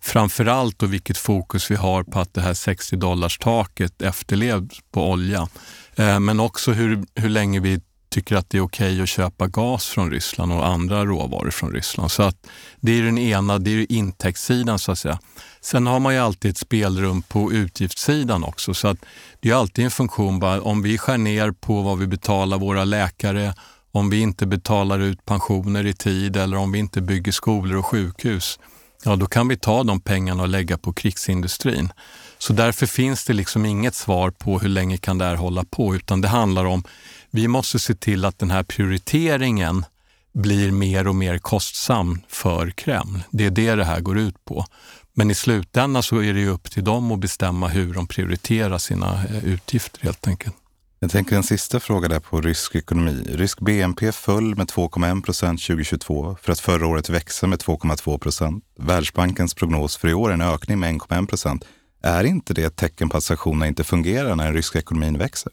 Framförallt 0.01 0.83
och 0.83 0.93
vilket 0.93 1.17
fokus 1.17 1.71
vi 1.71 1.75
har 1.75 2.03
på 2.03 2.19
att 2.19 2.33
det 2.33 2.41
här 2.41 2.53
60 2.53 2.95
dollars 2.95 3.37
taket 3.37 4.01
efterlevs 4.01 4.79
på 4.91 5.11
olja. 5.11 5.47
Eh, 5.95 6.19
men 6.19 6.39
också 6.39 6.71
hur, 6.71 7.03
hur 7.15 7.29
länge 7.29 7.59
vi 7.59 7.81
tycker 8.09 8.35
att 8.35 8.49
det 8.49 8.57
är 8.57 8.61
okej 8.61 8.91
okay 8.93 9.01
att 9.01 9.09
köpa 9.09 9.47
gas 9.47 9.87
från 9.87 10.11
Ryssland 10.11 10.53
och 10.53 10.67
andra 10.67 11.05
råvaror 11.05 11.51
från 11.51 11.71
Ryssland. 11.71 12.11
Så 12.11 12.23
att 12.23 12.37
det 12.79 12.99
är 12.99 13.03
den 13.03 13.17
ena, 13.17 13.59
det 13.59 13.71
är 13.71 13.91
intäktssidan 13.91 14.79
så 14.79 14.91
att 14.91 14.99
säga. 14.99 15.19
Sen 15.61 15.87
har 15.87 15.99
man 15.99 16.13
ju 16.13 16.19
alltid 16.19 16.51
ett 16.51 16.57
spelrum 16.57 17.21
på 17.21 17.51
utgiftssidan 17.51 18.43
också. 18.43 18.73
Så 18.73 18.87
att 18.87 18.97
det 19.39 19.49
är 19.49 19.55
alltid 19.55 19.85
en 19.85 19.91
funktion, 19.91 20.39
bara, 20.39 20.61
om 20.61 20.81
vi 20.81 20.97
skär 20.97 21.17
ner 21.17 21.51
på 21.51 21.81
vad 21.81 21.99
vi 21.99 22.07
betalar 22.07 22.57
våra 22.57 22.83
läkare, 22.83 23.53
om 23.95 24.09
vi 24.09 24.19
inte 24.19 24.45
betalar 24.45 24.99
ut 24.99 25.25
pensioner 25.25 25.85
i 25.85 25.93
tid 25.93 26.37
eller 26.37 26.57
om 26.57 26.71
vi 26.71 26.79
inte 26.79 27.01
bygger 27.01 27.31
skolor 27.31 27.77
och 27.77 27.85
sjukhus, 27.85 28.59
ja 29.03 29.15
då 29.15 29.25
kan 29.25 29.47
vi 29.47 29.57
ta 29.57 29.83
de 29.83 30.01
pengarna 30.01 30.43
och 30.43 30.49
lägga 30.49 30.77
på 30.77 30.93
krigsindustrin. 30.93 31.89
Så 32.37 32.53
därför 32.53 32.85
finns 32.85 33.25
det 33.25 33.33
liksom 33.33 33.65
inget 33.65 33.95
svar 33.95 34.31
på 34.31 34.59
hur 34.59 34.69
länge 34.69 34.97
kan 34.97 35.17
det 35.17 35.25
här 35.25 35.35
hålla 35.35 35.63
på, 35.63 35.95
utan 35.95 36.21
det 36.21 36.27
handlar 36.27 36.65
om 36.65 36.83
vi 37.31 37.47
måste 37.47 37.79
se 37.79 37.95
till 37.95 38.25
att 38.25 38.39
den 38.39 38.51
här 38.51 38.63
prioriteringen 38.63 39.85
blir 40.33 40.71
mer 40.71 41.07
och 41.07 41.15
mer 41.15 41.37
kostsam 41.37 42.21
för 42.27 42.69
Kreml. 42.69 43.23
Det 43.29 43.45
är 43.45 43.51
det 43.51 43.75
det 43.75 43.85
här 43.85 43.99
går 43.99 44.17
ut 44.17 44.45
på. 44.45 44.65
Men 45.13 45.31
i 45.31 45.35
slutändan 45.35 46.03
så 46.03 46.23
är 46.23 46.33
det 46.33 46.47
upp 46.47 46.71
till 46.71 46.83
dem 46.83 47.11
att 47.11 47.19
bestämma 47.19 47.67
hur 47.67 47.93
de 47.93 48.07
prioriterar 48.07 48.77
sina 48.77 49.23
eh, 49.25 49.45
utgifter 49.45 50.03
helt 50.03 50.27
enkelt. 50.27 50.55
Jag 51.05 51.11
tänker 51.11 51.35
en 51.35 51.43
sista 51.43 51.79
fråga 51.79 52.07
där 52.07 52.19
på 52.19 52.41
rysk 52.41 52.75
ekonomi. 52.75 53.25
Rysk 53.29 53.59
BNP 53.59 54.11
föll 54.11 54.55
med 54.55 54.67
2,1 54.67 55.21
procent 55.23 55.61
2022 55.61 56.37
för 56.41 56.51
att 56.51 56.59
förra 56.59 56.87
året 56.87 57.09
växa 57.09 57.47
med 57.47 57.59
2,2 57.59 58.17
procent. 58.17 58.63
Världsbankens 58.79 59.53
prognos 59.53 59.97
för 59.97 60.07
i 60.07 60.13
år 60.13 60.29
är 60.29 60.33
en 60.33 60.41
ökning 60.41 60.79
med 60.79 60.93
1,1 60.93 61.27
procent. 61.27 61.65
Är 62.03 62.23
inte 62.23 62.53
det 62.53 62.63
ett 62.63 62.75
tecken 62.75 63.09
på 63.09 63.17
att 63.17 63.23
sanktionerna 63.23 63.67
inte 63.67 63.83
fungerar 63.83 64.35
när 64.35 64.45
den 64.45 64.53
ryska 64.53 64.79
ekonomin 64.79 65.17
växer? 65.17 65.51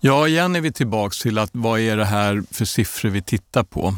Ja, 0.00 0.28
igen 0.28 0.56
är 0.56 0.60
vi 0.60 0.72
tillbaka 0.72 1.14
till 1.22 1.38
att 1.38 1.50
vad 1.52 1.80
är 1.80 1.96
det 1.96 2.04
här 2.04 2.42
för 2.50 2.64
siffror 2.64 3.10
vi 3.10 3.22
tittar 3.22 3.62
på? 3.62 3.94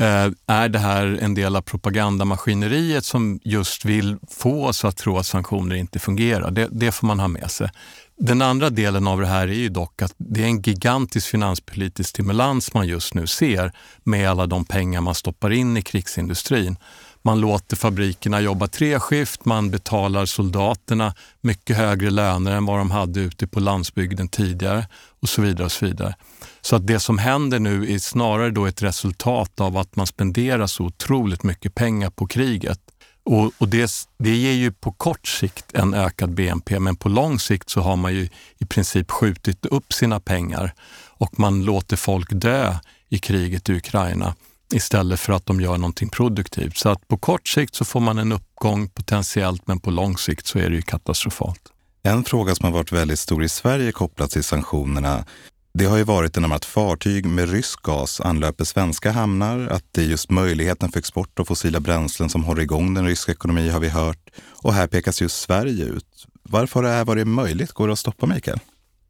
Eh, 0.00 0.30
är 0.46 0.68
det 0.68 0.78
här 0.78 1.18
en 1.22 1.34
del 1.34 1.56
av 1.56 1.60
propagandamaskineriet 1.60 3.04
som 3.04 3.40
just 3.44 3.84
vill 3.84 4.16
få 4.30 4.66
oss 4.66 4.84
att 4.84 4.96
tro 4.96 5.18
att 5.18 5.26
sanktioner 5.26 5.76
inte 5.76 5.98
fungerar? 5.98 6.50
Det, 6.50 6.68
det, 6.70 6.92
får 6.92 7.06
man 7.06 7.20
ha 7.20 7.28
med 7.28 7.50
sig. 7.50 7.70
Den 8.18 8.42
andra 8.42 8.70
delen 8.70 9.06
av 9.06 9.20
det 9.20 9.26
här 9.26 9.48
är 9.48 9.52
ju 9.52 9.68
dock 9.68 10.02
att 10.02 10.14
det 10.16 10.42
är 10.42 10.46
en 10.46 10.62
gigantisk 10.62 11.28
finanspolitisk 11.28 12.10
stimulans 12.10 12.74
man 12.74 12.86
just 12.86 13.14
nu 13.14 13.26
ser 13.26 13.72
med 14.04 14.30
alla 14.30 14.46
de 14.46 14.64
pengar 14.64 15.00
man 15.00 15.14
stoppar 15.14 15.50
in 15.50 15.76
i 15.76 15.82
krigsindustrin. 15.82 16.76
Man 17.22 17.40
låter 17.40 17.76
fabrikerna 17.76 18.40
jobba 18.40 18.66
treskift, 18.66 19.44
man 19.44 19.70
betalar 19.70 20.26
soldaterna 20.26 21.14
mycket 21.40 21.76
högre 21.76 22.10
löner 22.10 22.52
än 22.52 22.66
vad 22.66 22.78
de 22.78 22.90
hade 22.90 23.20
ute 23.20 23.46
på 23.46 23.60
landsbygden 23.60 24.28
tidigare 24.28 24.86
och 25.20 25.28
så 25.28 25.42
vidare. 25.42 25.64
och 25.64 25.72
Så 25.72 25.86
vidare. 25.86 26.14
Så 26.62 26.76
att 26.76 26.86
det 26.86 27.00
som 27.00 27.18
händer 27.18 27.58
nu 27.58 27.94
är 27.94 27.98
snarare 27.98 28.50
då 28.50 28.66
ett 28.66 28.82
resultat 28.82 29.60
av 29.60 29.76
att 29.76 29.96
man 29.96 30.06
spenderar 30.06 30.66
så 30.66 30.84
otroligt 30.84 31.42
mycket 31.42 31.74
pengar 31.74 32.10
på 32.10 32.26
kriget. 32.26 32.80
Och, 33.24 33.52
och 33.58 33.68
det, 33.68 33.90
det 34.18 34.36
ger 34.36 34.52
ju 34.52 34.72
på 34.72 34.92
kort 34.92 35.28
sikt 35.28 35.74
en 35.74 35.94
ökad 35.94 36.30
BNP, 36.34 36.78
men 36.78 36.96
på 36.96 37.08
lång 37.08 37.38
sikt 37.38 37.70
så 37.70 37.80
har 37.80 37.96
man 37.96 38.14
ju 38.14 38.28
i 38.58 38.66
princip 38.66 39.10
skjutit 39.10 39.66
upp 39.66 39.92
sina 39.92 40.20
pengar 40.20 40.74
och 41.08 41.38
man 41.38 41.64
låter 41.64 41.96
folk 41.96 42.28
dö 42.32 42.76
i 43.08 43.18
kriget 43.18 43.68
i 43.68 43.72
Ukraina 43.72 44.34
istället 44.74 45.20
för 45.20 45.32
att 45.32 45.46
de 45.46 45.60
gör 45.60 45.78
någonting 45.78 46.08
produktivt. 46.08 46.76
Så 46.76 46.88
att 46.88 47.08
på 47.08 47.16
kort 47.16 47.48
sikt 47.48 47.74
så 47.74 47.84
får 47.84 48.00
man 48.00 48.18
en 48.18 48.32
uppgång 48.32 48.88
potentiellt, 48.88 49.66
men 49.66 49.80
på 49.80 49.90
lång 49.90 50.18
sikt 50.18 50.46
så 50.46 50.58
är 50.58 50.70
det 50.70 50.76
ju 50.76 50.82
katastrofalt. 50.82 51.62
En 52.02 52.24
fråga 52.24 52.54
som 52.54 52.64
har 52.64 52.72
varit 52.72 52.92
väldigt 52.92 53.18
stor 53.18 53.44
i 53.44 53.48
Sverige 53.48 53.92
kopplat 53.92 54.30
till 54.30 54.44
sanktionerna 54.44 55.24
det 55.72 55.84
har 55.84 55.96
ju 55.96 56.04
varit 56.04 56.36
genom 56.36 56.52
att 56.52 56.64
fartyg 56.64 57.26
med 57.26 57.50
rysk 57.50 57.82
gas 57.82 58.20
anlöper 58.20 58.64
svenska 58.64 59.10
hamnar, 59.10 59.58
att 59.66 59.84
det 59.90 60.02
är 60.02 60.06
just 60.06 60.30
möjligheten 60.30 60.92
för 60.92 60.98
export 60.98 61.40
av 61.40 61.44
fossila 61.44 61.80
bränslen 61.80 62.28
som 62.30 62.44
håller 62.44 62.62
igång 62.62 62.94
den 62.94 63.06
ryska 63.06 63.32
ekonomin 63.32 63.70
har 63.70 63.80
vi 63.80 63.88
hört. 63.88 64.30
Och 64.62 64.74
här 64.74 64.86
pekas 64.86 65.20
just 65.20 65.40
Sverige 65.40 65.84
ut. 65.84 66.26
Varför 66.42 66.82
har 66.82 66.88
det 66.88 66.94
här 66.94 67.04
varit 67.04 67.26
möjligt? 67.26 67.72
Går 67.72 67.86
det 67.86 67.92
att 67.92 67.98
stoppa 67.98 68.26
Mikael? 68.26 68.60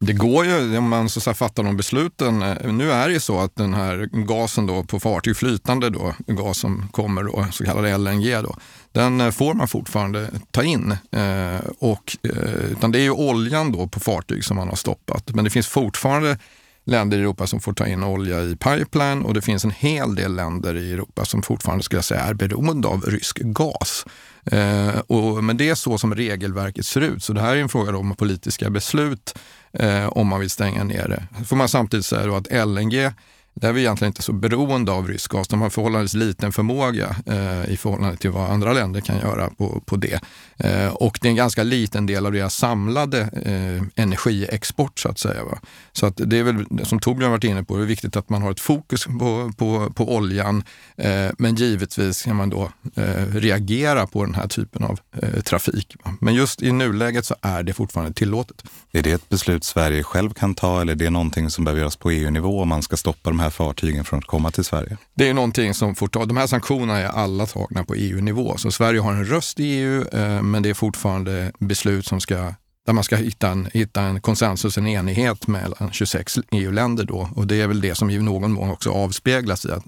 Det 0.03 0.13
går 0.13 0.45
ju 0.45 0.77
om 0.77 0.89
man 0.89 1.09
så 1.09 1.33
fattar 1.33 1.63
de 1.63 1.77
besluten. 1.77 2.41
Eh, 2.41 2.73
nu 2.73 2.91
är 2.91 3.07
det 3.07 3.13
ju 3.13 3.19
så 3.19 3.39
att 3.39 3.55
den 3.55 3.73
här 3.73 4.09
gasen 4.11 4.65
då 4.65 4.83
på 4.83 4.99
fartyg, 4.99 5.37
flytande 5.37 5.89
då, 5.89 6.13
gas 6.27 6.57
som 6.57 6.87
kommer 6.91 7.23
då, 7.23 7.47
så 7.51 7.65
kallad 7.65 8.01
LNG, 8.01 8.41
då, 8.41 8.55
den 8.91 9.21
eh, 9.21 9.31
får 9.31 9.53
man 9.53 9.67
fortfarande 9.67 10.29
ta 10.51 10.63
in. 10.63 10.91
Eh, 10.91 11.59
och, 11.79 12.17
eh, 12.23 12.71
utan 12.71 12.91
det 12.91 12.99
är 12.99 13.03
ju 13.03 13.11
oljan 13.11 13.71
då 13.71 13.87
på 13.87 13.99
fartyg 13.99 14.45
som 14.45 14.57
man 14.57 14.67
har 14.67 14.75
stoppat. 14.75 15.29
Men 15.29 15.43
det 15.43 15.49
finns 15.49 15.67
fortfarande 15.67 16.37
länder 16.85 17.17
i 17.17 17.21
Europa 17.21 17.47
som 17.47 17.59
får 17.59 17.73
ta 17.73 17.87
in 17.87 18.03
olja 18.03 18.41
i 18.41 18.55
pipeline 18.55 19.21
och 19.21 19.33
det 19.33 19.41
finns 19.41 19.65
en 19.65 19.71
hel 19.71 20.15
del 20.15 20.35
länder 20.35 20.75
i 20.75 20.93
Europa 20.93 21.25
som 21.25 21.43
fortfarande 21.43 21.83
skulle 21.83 21.97
jag 21.97 22.05
säga 22.05 22.21
är 22.21 22.33
beroende 22.33 22.87
av 22.87 23.01
rysk 23.01 23.39
gas. 23.39 24.05
Eh, 24.45 24.99
och, 25.07 25.43
men 25.43 25.57
det 25.57 25.69
är 25.69 25.75
så 25.75 25.97
som 25.97 26.15
regelverket 26.15 26.85
ser 26.85 27.01
ut, 27.01 27.23
så 27.23 27.33
det 27.33 27.41
här 27.41 27.55
är 27.55 27.61
en 27.61 27.69
fråga 27.69 27.97
om 27.97 28.15
politiska 28.15 28.69
beslut 28.69 29.37
eh, 29.73 30.07
om 30.07 30.27
man 30.27 30.39
vill 30.39 30.49
stänga 30.49 30.83
ner 30.83 31.07
det. 31.07 31.45
får 31.45 31.55
man 31.55 31.69
samtidigt 31.69 32.05
säga 32.05 32.37
att 32.37 32.67
LNG 32.67 33.11
där 33.53 33.69
är 33.69 33.73
vi 33.73 33.81
egentligen 33.81 34.09
inte 34.09 34.21
så 34.21 34.33
beroende 34.33 34.91
av 34.91 35.07
rysk 35.07 35.31
gas. 35.31 35.47
De 35.47 35.61
har 35.61 35.69
förhållandevis 35.69 36.13
liten 36.13 36.51
förmåga 36.51 37.15
eh, 37.25 37.71
i 37.71 37.77
förhållande 37.77 38.17
till 38.17 38.29
vad 38.29 38.49
andra 38.49 38.73
länder 38.73 39.01
kan 39.01 39.17
göra 39.17 39.49
på, 39.49 39.81
på 39.85 39.95
det. 39.95 40.19
Eh, 40.57 40.87
och 40.87 41.19
det 41.21 41.27
är 41.27 41.29
en 41.29 41.35
ganska 41.35 41.63
liten 41.63 42.05
del 42.05 42.25
av 42.25 42.31
deras 42.31 42.55
samlade 42.55 43.19
eh, 43.21 44.03
energiexport 44.03 44.99
så 44.99 45.09
att 45.09 45.19
säga. 45.19 45.43
Va? 45.43 45.59
Så 45.91 46.05
att 46.05 46.13
det 46.17 46.37
är 46.37 46.43
väl, 46.43 46.85
som 46.85 46.99
Torbjörn 46.99 47.31
varit 47.31 47.43
inne 47.43 47.63
på, 47.63 47.77
det 47.77 47.83
är 47.83 47.87
viktigt 47.87 48.15
att 48.15 48.29
man 48.29 48.41
har 48.41 48.51
ett 48.51 48.59
fokus 48.59 49.05
på, 49.05 49.51
på, 49.57 49.93
på 49.95 50.15
oljan. 50.15 50.63
Eh, 50.97 51.31
men 51.37 51.55
givetvis 51.55 52.21
kan 52.21 52.35
man 52.35 52.49
då 52.49 52.71
eh, 52.95 53.25
reagera 53.33 54.07
på 54.07 54.25
den 54.25 54.35
här 54.35 54.47
typen 54.47 54.83
av 54.83 54.99
eh, 55.21 55.41
trafik. 55.41 55.95
Va? 56.03 56.13
Men 56.21 56.33
just 56.33 56.61
i 56.61 56.71
nuläget 56.71 57.25
så 57.25 57.35
är 57.41 57.63
det 57.63 57.73
fortfarande 57.73 58.13
tillåtet. 58.13 58.63
Är 58.91 59.01
det 59.01 59.11
ett 59.11 59.29
beslut 59.29 59.63
Sverige 59.63 60.03
själv 60.03 60.33
kan 60.33 60.55
ta 60.55 60.81
eller 60.81 60.93
är 60.93 60.97
det 60.97 61.09
någonting 61.09 61.49
som 61.49 61.63
behöver 61.63 61.79
göras 61.79 61.95
på 61.95 62.11
EU-nivå 62.11 62.61
om 62.61 62.67
man 62.67 62.83
ska 62.83 62.97
stoppa 62.97 63.29
de 63.29 63.40
här 63.41 63.49
fartygen 63.49 64.03
från 64.03 64.19
att 64.19 64.25
komma 64.25 64.51
till 64.51 64.63
Sverige? 64.63 64.97
Det 65.13 65.29
är 65.29 65.33
någonting 65.33 65.73
som 65.73 65.95
ta, 65.95 66.25
de 66.25 66.37
här 66.37 66.47
sanktionerna 66.47 66.99
är 66.99 67.05
alla 67.07 67.45
tagna 67.45 67.83
på 67.83 67.95
EU-nivå. 67.95 68.57
Så 68.57 68.71
Sverige 68.71 68.99
har 68.99 69.13
en 69.13 69.25
röst 69.25 69.59
i 69.59 69.63
EU, 69.63 70.07
eh, 70.07 70.41
men 70.41 70.63
det 70.63 70.69
är 70.69 70.73
fortfarande 70.73 71.51
beslut 71.59 72.05
som 72.05 72.21
ska 72.21 72.53
där 72.85 72.93
man 72.93 73.03
ska 73.03 73.15
hitta 73.15 73.49
en, 73.49 73.69
hitta 73.73 74.01
en 74.01 74.21
konsensus, 74.21 74.77
en 74.77 74.87
enighet 74.87 75.47
mellan 75.47 75.91
26 75.91 76.39
EU-länder 76.51 77.03
då. 77.03 77.29
Och 77.35 77.47
det 77.47 77.61
är 77.61 77.67
väl 77.67 77.81
det 77.81 77.95
som 77.95 78.09
i 78.09 78.17
någon 78.17 78.51
mån 78.51 78.69
också 78.69 78.91
avspeglas 78.91 79.65
i 79.65 79.71
att 79.71 79.83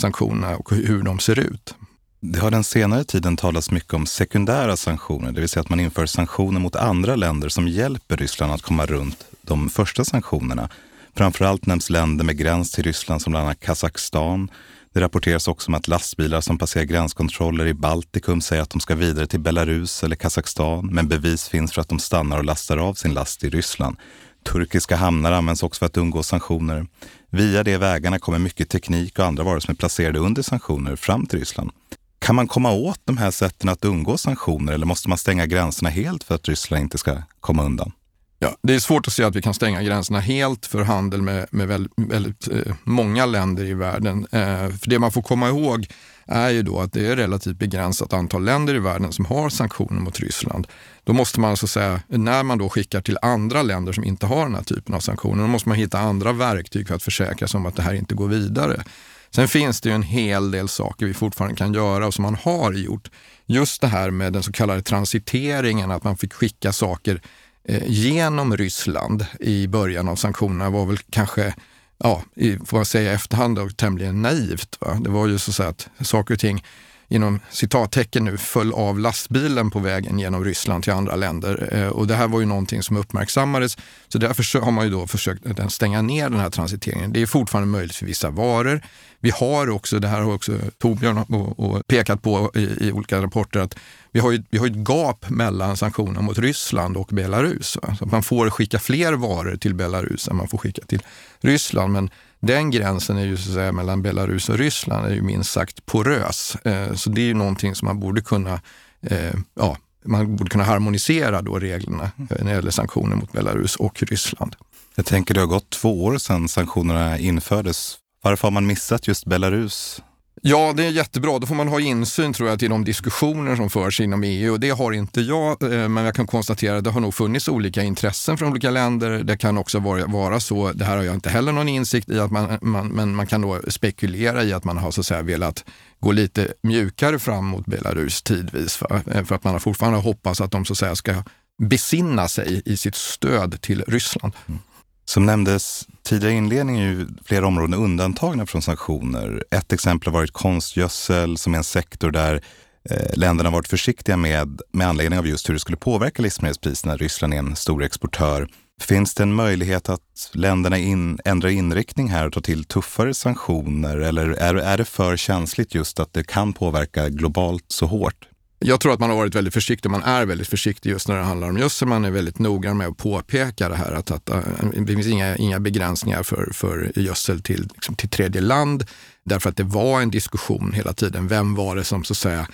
sanktionerna 0.00 0.56
och 0.56 0.70
hur 0.70 1.02
de 1.02 1.18
ser 1.18 1.38
ut. 1.38 1.74
Det 2.20 2.38
har 2.38 2.50
den 2.50 2.64
senare 2.64 3.04
tiden 3.04 3.36
talats 3.36 3.70
mycket 3.70 3.94
om 3.94 4.06
sekundära 4.06 4.76
sanktioner, 4.76 5.32
det 5.32 5.40
vill 5.40 5.48
säga 5.48 5.60
att 5.60 5.68
man 5.68 5.80
inför 5.80 6.06
sanktioner 6.06 6.60
mot 6.60 6.76
andra 6.76 7.16
länder 7.16 7.48
som 7.48 7.68
hjälper 7.68 8.16
Ryssland 8.16 8.52
att 8.52 8.62
komma 8.62 8.86
runt 8.86 9.24
de 9.42 9.70
första 9.70 10.04
sanktionerna. 10.04 10.68
Framförallt 11.16 11.66
nämns 11.66 11.90
länder 11.90 12.24
med 12.24 12.38
gräns 12.38 12.72
till 12.72 12.84
Ryssland 12.84 13.22
som 13.22 13.30
bland 13.30 13.46
annat 13.46 13.60
Kazakstan. 13.60 14.50
Det 14.92 15.00
rapporteras 15.00 15.48
också 15.48 15.70
om 15.70 15.74
att 15.74 15.88
lastbilar 15.88 16.40
som 16.40 16.58
passerar 16.58 16.84
gränskontroller 16.84 17.66
i 17.66 17.74
Baltikum 17.74 18.40
säger 18.40 18.62
att 18.62 18.70
de 18.70 18.80
ska 18.80 18.94
vidare 18.94 19.26
till 19.26 19.40
Belarus 19.40 20.04
eller 20.04 20.16
Kazakstan, 20.16 20.86
men 20.92 21.08
bevis 21.08 21.48
finns 21.48 21.72
för 21.72 21.80
att 21.80 21.88
de 21.88 21.98
stannar 21.98 22.38
och 22.38 22.44
lastar 22.44 22.76
av 22.76 22.94
sin 22.94 23.14
last 23.14 23.44
i 23.44 23.50
Ryssland. 23.50 23.96
Turkiska 24.44 24.96
hamnar 24.96 25.32
används 25.32 25.62
också 25.62 25.78
för 25.78 25.86
att 25.86 25.96
undgå 25.96 26.22
sanktioner. 26.22 26.86
Via 27.30 27.62
de 27.62 27.76
vägarna 27.76 28.18
kommer 28.18 28.38
mycket 28.38 28.70
teknik 28.70 29.18
och 29.18 29.24
andra 29.24 29.44
varor 29.44 29.60
som 29.60 29.72
är 29.72 29.76
placerade 29.76 30.18
under 30.18 30.42
sanktioner 30.42 30.96
fram 30.96 31.26
till 31.26 31.38
Ryssland. 31.38 31.70
Kan 32.18 32.34
man 32.34 32.48
komma 32.48 32.72
åt 32.72 33.00
de 33.04 33.18
här 33.18 33.30
sätten 33.30 33.68
att 33.68 33.84
undgå 33.84 34.18
sanktioner 34.18 34.72
eller 34.72 34.86
måste 34.86 35.08
man 35.08 35.18
stänga 35.18 35.46
gränserna 35.46 35.90
helt 35.90 36.24
för 36.24 36.34
att 36.34 36.48
Ryssland 36.48 36.82
inte 36.82 36.98
ska 36.98 37.22
komma 37.40 37.64
undan? 37.64 37.92
Ja, 38.40 38.56
det 38.62 38.74
är 38.74 38.78
svårt 38.78 39.06
att 39.06 39.12
se 39.12 39.24
att 39.24 39.36
vi 39.36 39.42
kan 39.42 39.54
stänga 39.54 39.82
gränserna 39.82 40.20
helt 40.20 40.66
för 40.66 40.82
handel 40.82 41.22
med, 41.22 41.46
med 41.50 41.68
väldigt, 41.68 41.92
väldigt 41.96 42.48
många 42.84 43.26
länder 43.26 43.64
i 43.64 43.74
världen. 43.74 44.26
Eh, 44.32 44.68
för 44.68 44.90
det 44.90 44.98
man 44.98 45.12
får 45.12 45.22
komma 45.22 45.48
ihåg 45.48 45.86
är 46.26 46.50
ju 46.50 46.62
då 46.62 46.80
att 46.80 46.92
det 46.92 47.06
är 47.06 47.16
relativt 47.16 47.56
begränsat 47.56 48.12
antal 48.12 48.44
länder 48.44 48.74
i 48.74 48.78
världen 48.78 49.12
som 49.12 49.24
har 49.24 49.48
sanktioner 49.48 50.00
mot 50.00 50.20
Ryssland. 50.20 50.66
Då 51.04 51.12
måste 51.12 51.40
man 51.40 51.50
alltså 51.50 51.66
säga, 51.66 52.00
när 52.08 52.42
man 52.42 52.58
då 52.58 52.68
skickar 52.68 53.00
till 53.00 53.18
andra 53.22 53.62
länder 53.62 53.92
som 53.92 54.04
inte 54.04 54.26
har 54.26 54.42
den 54.42 54.54
här 54.54 54.62
typen 54.62 54.94
av 54.94 55.00
sanktioner, 55.00 55.42
då 55.42 55.48
måste 55.48 55.68
man 55.68 55.78
hitta 55.78 55.98
andra 55.98 56.32
verktyg 56.32 56.88
för 56.88 56.94
att 56.94 57.02
försäkra 57.02 57.48
sig 57.48 57.58
om 57.58 57.66
att 57.66 57.76
det 57.76 57.82
här 57.82 57.94
inte 57.94 58.14
går 58.14 58.28
vidare. 58.28 58.82
Sen 59.30 59.48
finns 59.48 59.80
det 59.80 59.88
ju 59.88 59.94
en 59.94 60.02
hel 60.02 60.50
del 60.50 60.68
saker 60.68 61.06
vi 61.06 61.14
fortfarande 61.14 61.56
kan 61.56 61.74
göra 61.74 62.06
och 62.06 62.14
som 62.14 62.22
man 62.22 62.34
har 62.34 62.72
gjort. 62.72 63.10
Just 63.46 63.80
det 63.80 63.86
här 63.86 64.10
med 64.10 64.32
den 64.32 64.42
så 64.42 64.52
kallade 64.52 64.82
transiteringen, 64.82 65.90
att 65.90 66.04
man 66.04 66.16
fick 66.16 66.32
skicka 66.32 66.72
saker 66.72 67.20
Eh, 67.68 67.82
genom 67.86 68.56
Ryssland 68.56 69.26
i 69.40 69.66
början 69.66 70.08
av 70.08 70.16
sanktionerna 70.16 70.70
var 70.70 70.86
väl 70.86 70.98
kanske, 71.10 71.54
ja, 71.98 72.22
får 72.64 72.76
man 72.76 72.86
säga 72.86 73.12
i 73.12 73.14
efterhand, 73.14 73.56
då, 73.56 73.68
tämligen 73.68 74.22
naivt. 74.22 74.76
Va? 74.80 74.98
Det 75.00 75.10
var 75.10 75.26
ju 75.26 75.38
så 75.38 75.62
att 75.62 75.88
saker 76.00 76.34
och 76.34 76.40
ting 76.40 76.64
inom 77.08 77.40
citattecken 77.50 78.24
nu, 78.24 78.36
föll 78.36 78.72
av 78.72 78.98
lastbilen 78.98 79.70
på 79.70 79.78
vägen 79.78 80.18
genom 80.18 80.44
Ryssland 80.44 80.84
till 80.84 80.92
andra 80.92 81.16
länder. 81.16 81.68
Eh, 81.72 81.88
och 81.88 82.06
det 82.06 82.14
här 82.14 82.28
var 82.28 82.40
ju 82.40 82.46
någonting 82.46 82.82
som 82.82 82.96
uppmärksammades. 82.96 83.76
Så 84.08 84.18
därför 84.18 84.60
har 84.60 84.70
man 84.70 84.84
ju 84.84 84.90
då 84.90 85.06
försökt 85.06 85.72
stänga 85.72 86.02
ner 86.02 86.30
den 86.30 86.40
här 86.40 86.50
transiteringen. 86.50 87.12
Det 87.12 87.22
är 87.22 87.26
fortfarande 87.26 87.68
möjligt 87.68 87.96
för 87.96 88.06
vissa 88.06 88.30
varor. 88.30 88.80
Vi 89.20 89.30
har 89.30 89.70
också, 89.70 89.98
det 89.98 90.08
här 90.08 90.20
har 90.20 90.34
också 90.34 90.52
Torbjörn 90.78 91.18
och, 91.18 91.60
och 91.60 91.86
pekat 91.86 92.22
på 92.22 92.50
i, 92.54 92.86
i, 92.86 92.92
olika 92.92 93.22
rapporter, 93.22 93.60
att 93.60 93.74
vi 94.12 94.20
har, 94.20 94.30
ju, 94.30 94.42
vi 94.50 94.58
har 94.58 94.66
ett 94.66 94.88
gap 94.88 95.30
mellan 95.30 95.76
sanktioner 95.76 96.22
mot 96.22 96.38
Ryssland 96.38 96.96
och 96.96 97.08
Belarus. 97.12 97.78
Så 97.98 98.06
man 98.06 98.22
får 98.22 98.50
skicka 98.50 98.78
fler 98.78 99.12
varor 99.12 99.56
till 99.56 99.74
Belarus 99.74 100.28
än 100.28 100.36
man 100.36 100.48
får 100.48 100.58
skicka 100.58 100.82
till 100.86 101.02
Ryssland. 101.40 101.92
Men 101.92 102.10
den 102.40 102.70
gränsen 102.70 103.16
är 103.16 103.24
ju 103.24 103.36
så 103.36 103.48
att 103.48 103.54
säga, 103.54 103.72
mellan 103.72 104.02
Belarus 104.02 104.48
och 104.48 104.58
Ryssland 104.58 105.06
är 105.06 105.14
ju 105.14 105.22
minst 105.22 105.50
sagt 105.50 105.86
porös. 105.86 106.56
Eh, 106.56 106.94
så 106.94 107.10
det 107.10 107.20
är 107.20 107.26
ju 107.26 107.34
någonting 107.34 107.74
som 107.74 107.86
man 107.86 108.00
borde 108.00 108.20
kunna, 108.20 108.60
eh, 109.02 109.34
ja, 109.54 109.76
man 110.04 110.36
borde 110.36 110.50
kunna 110.50 110.64
harmonisera 110.64 111.42
då 111.42 111.58
reglerna 111.58 112.04
eh, 112.04 112.36
när 112.38 112.44
det 112.44 112.50
gäller 112.50 112.70
sanktioner 112.70 113.16
mot 113.16 113.32
Belarus 113.32 113.76
och 113.76 114.02
Ryssland. 114.02 114.56
Jag 114.94 115.06
tänker 115.06 115.34
det 115.34 115.40
har 115.40 115.46
gått 115.46 115.70
två 115.70 116.04
år 116.04 116.18
sedan 116.18 116.48
sanktionerna 116.48 117.18
infördes. 117.18 117.98
Varför 118.28 118.46
har 118.46 118.52
man 118.52 118.66
missat 118.66 119.08
just 119.08 119.24
Belarus? 119.24 120.02
Ja, 120.42 120.72
det 120.76 120.84
är 120.84 120.90
jättebra. 120.90 121.38
Då 121.38 121.46
får 121.46 121.54
man 121.54 121.68
ha 121.68 121.80
insyn 121.80 122.32
tror 122.32 122.48
jag 122.48 122.58
till 122.58 122.70
de 122.70 122.84
diskussioner 122.84 123.56
som 123.56 123.70
förs 123.70 124.00
inom 124.00 124.24
EU 124.24 124.52
och 124.52 124.60
det 124.60 124.70
har 124.70 124.92
inte 124.92 125.20
jag. 125.20 125.62
Eh, 125.62 125.88
men 125.88 126.04
jag 126.04 126.14
kan 126.14 126.26
konstatera 126.26 126.76
att 126.76 126.84
det 126.84 126.90
har 126.90 127.00
nog 127.00 127.14
funnits 127.14 127.48
olika 127.48 127.82
intressen 127.82 128.38
från 128.38 128.50
olika 128.50 128.70
länder. 128.70 129.10
Det 129.10 129.36
kan 129.36 129.58
också 129.58 129.78
vara, 129.78 130.06
vara 130.06 130.40
så, 130.40 130.72
det 130.72 130.84
här 130.84 130.96
har 130.96 131.04
jag 131.04 131.14
inte 131.14 131.30
heller 131.30 131.52
någon 131.52 131.68
insikt 131.68 132.08
i, 132.08 132.18
att 132.18 132.30
man, 132.30 132.58
man, 132.62 132.88
men 132.88 133.14
man 133.14 133.26
kan 133.26 133.42
då 133.42 133.60
spekulera 133.68 134.44
i 134.44 134.52
att 134.52 134.64
man 134.64 134.78
har 134.78 134.90
så 134.90 135.00
att 135.00 135.06
säga 135.06 135.22
velat 135.22 135.64
gå 136.00 136.12
lite 136.12 136.52
mjukare 136.62 137.18
fram 137.18 137.44
mot 137.44 137.66
Belarus 137.66 138.22
tidvis. 138.22 138.76
För, 138.76 139.02
eh, 139.06 139.24
för 139.24 139.34
att 139.34 139.44
man 139.44 139.52
har 139.52 139.60
fortfarande 139.60 139.98
hoppats 139.98 140.40
att 140.40 140.50
de 140.50 140.64
så 140.64 140.72
att 140.72 140.78
säga 140.78 140.96
ska 140.96 141.14
besinna 141.62 142.28
sig 142.28 142.62
i 142.64 142.76
sitt 142.76 142.94
stöd 142.94 143.60
till 143.60 143.84
Ryssland. 143.86 144.32
Mm. 144.46 144.60
Som 145.08 145.26
nämndes 145.26 145.86
tidigare 146.02 146.34
i 146.34 146.36
inledningen 146.36 146.82
är 146.82 146.88
ju 146.88 147.08
flera 147.24 147.46
områden 147.46 147.74
undantagna 147.74 148.46
från 148.46 148.62
sanktioner. 148.62 149.44
Ett 149.50 149.72
exempel 149.72 150.12
har 150.12 150.20
varit 150.20 150.32
konstgödsel 150.32 151.38
som 151.38 151.54
är 151.54 151.58
en 151.58 151.64
sektor 151.64 152.10
där 152.10 152.42
eh, 152.90 153.16
länderna 153.16 153.50
varit 153.50 153.68
försiktiga 153.68 154.16
med, 154.16 154.60
med 154.72 154.88
anledning 154.88 155.18
av 155.18 155.26
just 155.26 155.48
hur 155.48 155.54
det 155.54 155.60
skulle 155.60 155.76
påverka 155.76 156.22
livsmedelspriserna. 156.22 156.96
Ryssland 156.96 157.34
är 157.34 157.38
en 157.38 157.56
stor 157.56 157.82
exportör. 157.82 158.48
Finns 158.80 159.14
det 159.14 159.22
en 159.22 159.34
möjlighet 159.34 159.88
att 159.88 160.30
länderna 160.32 160.78
in, 160.78 161.18
ändrar 161.24 161.48
inriktning 161.48 162.08
här 162.08 162.26
och 162.26 162.32
tar 162.32 162.40
till 162.40 162.64
tuffare 162.64 163.14
sanktioner? 163.14 163.96
Eller 163.96 164.28
är, 164.28 164.54
är 164.54 164.78
det 164.78 164.84
för 164.84 165.16
känsligt 165.16 165.74
just 165.74 166.00
att 166.00 166.12
det 166.12 166.24
kan 166.24 166.52
påverka 166.52 167.08
globalt 167.08 167.64
så 167.68 167.86
hårt? 167.86 168.27
Jag 168.60 168.80
tror 168.80 168.92
att 168.92 169.00
man 169.00 169.10
har 169.10 169.16
varit 169.16 169.34
väldigt 169.34 169.54
försiktig, 169.54 169.90
man 169.90 170.02
är 170.02 170.26
väldigt 170.26 170.48
försiktig 170.48 170.90
just 170.90 171.08
när 171.08 171.16
det 171.16 171.22
handlar 171.22 171.48
om 171.48 171.58
gödsel. 171.58 171.88
Man 171.88 172.04
är 172.04 172.10
väldigt 172.10 172.38
noggrann 172.38 172.76
med 172.76 172.86
att 172.86 172.96
påpeka 172.96 173.68
det 173.68 173.76
här 173.76 173.92
att, 173.92 174.10
att, 174.10 174.28
eh, 174.30 174.40
det 174.72 174.86
finns 174.86 175.06
inga, 175.06 175.36
inga 175.36 175.60
begränsningar 175.60 176.22
för, 176.22 176.50
för 176.52 176.92
gödsel 176.94 177.42
till, 177.42 177.68
liksom, 177.74 177.94
till 177.94 178.08
tredje 178.08 178.40
land. 178.40 178.84
Därför 179.24 179.50
att 179.50 179.56
det 179.56 179.62
var 179.62 180.00
en 180.00 180.10
diskussion 180.10 180.72
hela 180.72 180.92
tiden. 180.92 181.28
Vem 181.28 181.54
var 181.54 181.76
det 181.76 181.84
som 181.84 182.04
så 182.04 182.12
att 182.12 182.18
säga 182.18 182.46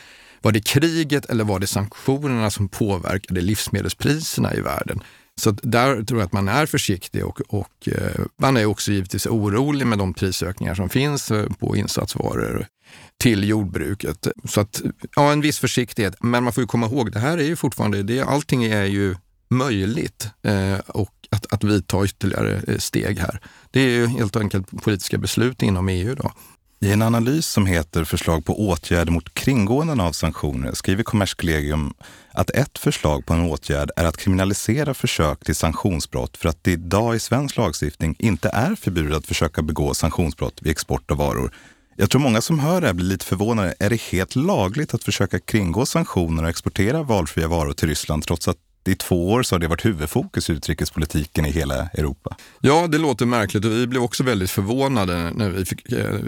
var 0.43 0.53
det 0.53 0.61
kriget 0.61 1.25
eller 1.25 1.45
var 1.45 1.59
det 1.59 1.67
sanktionerna 1.67 2.51
som 2.51 2.69
påverkade 2.69 3.41
livsmedelspriserna 3.41 4.55
i 4.55 4.61
världen? 4.61 5.03
Så 5.37 5.51
där 5.51 6.03
tror 6.03 6.21
jag 6.21 6.27
att 6.27 6.33
man 6.33 6.49
är 6.49 6.67
försiktig 6.67 7.25
och, 7.25 7.41
och 7.49 7.89
eh, 7.89 8.25
man 8.37 8.57
är 8.57 8.65
också 8.65 8.93
givetvis 8.93 9.27
orolig 9.27 9.87
med 9.87 9.99
de 9.99 10.15
prisökningar 10.15 10.75
som 10.75 10.89
finns 10.89 11.31
eh, 11.31 11.47
på 11.59 11.77
insatsvaror 11.77 12.67
till 13.21 13.49
jordbruket. 13.49 14.27
Så 14.45 14.61
att, 14.61 14.83
ja, 15.17 15.33
en 15.33 15.41
viss 15.41 15.59
försiktighet. 15.59 16.17
Men 16.21 16.45
man 16.45 16.53
får 16.53 16.63
ju 16.63 16.67
komma 16.67 16.87
ihåg, 16.87 17.13
det 17.13 17.19
här 17.19 17.39
är 17.39 17.45
ju 17.45 17.57
fortfarande, 17.57 18.03
det, 18.03 18.21
allting 18.21 18.65
är 18.65 18.85
ju 18.85 19.17
möjligt 19.49 20.29
eh, 20.43 20.79
och 20.79 21.15
att, 21.31 21.53
att 21.53 21.65
vidta 21.65 22.05
ytterligare 22.05 22.63
eh, 22.69 22.79
steg 22.79 23.19
här. 23.19 23.41
Det 23.71 23.81
är 23.81 23.89
ju 23.89 24.07
helt 24.07 24.37
enkelt 24.37 24.83
politiska 24.83 25.19
beslut 25.19 25.63
inom 25.63 25.89
EU. 25.89 26.15
Då. 26.15 26.33
I 26.81 26.93
en 26.93 27.03
analys 27.03 27.47
som 27.47 27.67
heter 27.67 28.05
Förslag 28.05 28.45
på 28.45 28.69
åtgärder 28.69 29.13
mot 29.13 29.35
kringgåenden 29.35 30.01
av 30.01 30.13
sanktioner 30.13 30.73
skriver 30.73 31.03
Kommerskollegium 31.03 31.95
att 32.33 32.51
ett 32.51 32.79
förslag 32.79 33.27
på 33.27 33.35
en 33.35 33.41
åtgärd 33.41 33.91
är 33.97 34.05
att 34.05 34.17
kriminalisera 34.17 34.95
försök 34.95 35.45
till 35.45 35.55
sanktionsbrott 35.55 36.37
för 36.37 36.49
att 36.49 36.65
det 36.65 36.73
idag 36.73 37.17
i 37.17 37.19
svensk 37.19 37.57
lagstiftning 37.57 38.17
inte 38.19 38.49
är 38.49 38.75
förbjudet 38.75 39.17
att 39.17 39.27
försöka 39.27 39.63
begå 39.63 39.95
sanktionsbrott 39.95 40.59
vid 40.63 40.71
export 40.71 41.11
av 41.11 41.17
varor. 41.17 41.53
Jag 41.97 42.11
tror 42.11 42.21
många 42.21 42.41
som 42.41 42.59
hör 42.59 42.81
det 42.81 42.87
här 42.87 42.95
blir 42.95 43.07
lite 43.07 43.25
förvånade. 43.25 43.75
Är 43.79 43.91
det 43.91 44.01
helt 44.01 44.37
lagligt 44.37 44.95
att 44.95 45.05
försöka 45.05 45.39
kringgå 45.39 45.87
sanktioner 45.87 46.43
och 46.43 46.49
exportera 46.49 47.03
valfria 47.03 47.49
varor 47.49 47.73
till 47.73 47.89
Ryssland 47.89 48.23
trots 48.23 48.49
att 48.49 48.57
i 48.89 48.95
två 48.95 49.33
år 49.33 49.43
så 49.43 49.55
har 49.55 49.61
det 49.61 49.69
varit 49.69 49.85
huvudfokus 49.85 50.51
i 50.51 50.53
utrikespolitiken 50.53 51.47
i 51.47 51.51
hela 51.51 51.75
Europa. 51.75 52.37
Ja, 52.61 52.87
det 52.87 52.99
låter 52.99 53.27
märkligt 53.27 53.65
och 53.65 53.71
vi 53.71 53.87
blev 53.87 54.03
också 54.03 54.23
väldigt 54.23 54.51
förvånade 54.51 55.31
när 55.35 55.51
vi 55.51 55.65
fick 55.65 55.93
eh, 55.93 56.19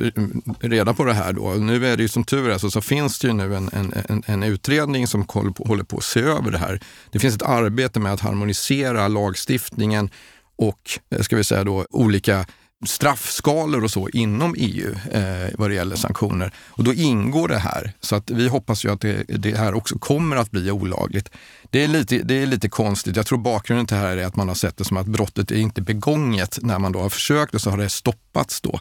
reda 0.60 0.94
på 0.94 1.04
det 1.04 1.12
här. 1.12 1.32
Då. 1.32 1.48
Nu 1.48 1.86
är 1.86 1.96
det 1.96 2.02
ju 2.02 2.08
som 2.08 2.24
tur 2.24 2.50
är 2.50 2.58
så, 2.58 2.70
så 2.70 2.80
finns 2.80 3.18
det 3.18 3.28
ju 3.28 3.34
nu 3.34 3.56
en, 3.56 3.70
en, 4.08 4.22
en 4.26 4.42
utredning 4.42 5.06
som 5.06 5.24
håller 5.58 5.84
på, 5.84 5.96
att 5.96 6.04
se 6.04 6.20
över 6.20 6.50
det 6.50 6.58
här. 6.58 6.80
Det 7.10 7.18
finns 7.18 7.34
ett 7.34 7.42
arbete 7.42 8.00
med 8.00 8.12
att 8.12 8.20
harmonisera 8.20 9.08
lagstiftningen 9.08 10.10
och 10.56 10.98
eh, 11.10 11.22
ska 11.22 11.36
vi 11.36 11.44
säga 11.44 11.64
då, 11.64 11.86
olika 11.90 12.46
straffskalor 12.84 13.84
och 13.84 13.90
så 13.90 14.08
inom 14.08 14.54
EU 14.58 14.94
eh, 15.12 15.50
vad 15.58 15.70
det 15.70 15.74
gäller 15.74 15.96
sanktioner. 15.96 16.52
Och 16.66 16.84
då 16.84 16.94
ingår 16.94 17.48
det 17.48 17.58
här. 17.58 17.92
Så 18.00 18.16
att 18.16 18.30
vi 18.30 18.48
hoppas 18.48 18.84
ju 18.84 18.92
att 18.92 19.00
det, 19.00 19.24
det, 19.28 19.56
här 19.56 19.74
också 19.74 19.98
kommer 19.98 20.36
att 20.36 20.50
bli 20.50 20.70
olagligt. 20.70 21.30
Det 21.70 21.84
är, 21.84 21.88
lite, 21.88 22.18
det 22.18 22.34
är 22.34 22.46
lite 22.46 22.68
konstigt. 22.68 23.16
Jag 23.16 23.26
tror 23.26 23.38
bakgrunden 23.38 23.86
till 23.86 23.96
det 23.96 24.02
här 24.02 24.16
är 24.16 24.26
att 24.26 24.36
man 24.36 24.48
har 24.48 24.54
sett 24.54 24.76
det 24.76 24.84
som 24.84 24.96
att 24.96 25.06
brottet 25.06 25.50
är 25.50 25.56
inte 25.56 25.82
begånget 25.82 26.58
när 26.62 26.78
man 26.78 26.92
då 26.92 27.00
har 27.00 27.08
försökt 27.08 27.54
och 27.54 27.60
så 27.60 27.70
har 27.70 27.78
det 27.78 27.88
stoppats 27.88 28.60
då. 28.60 28.80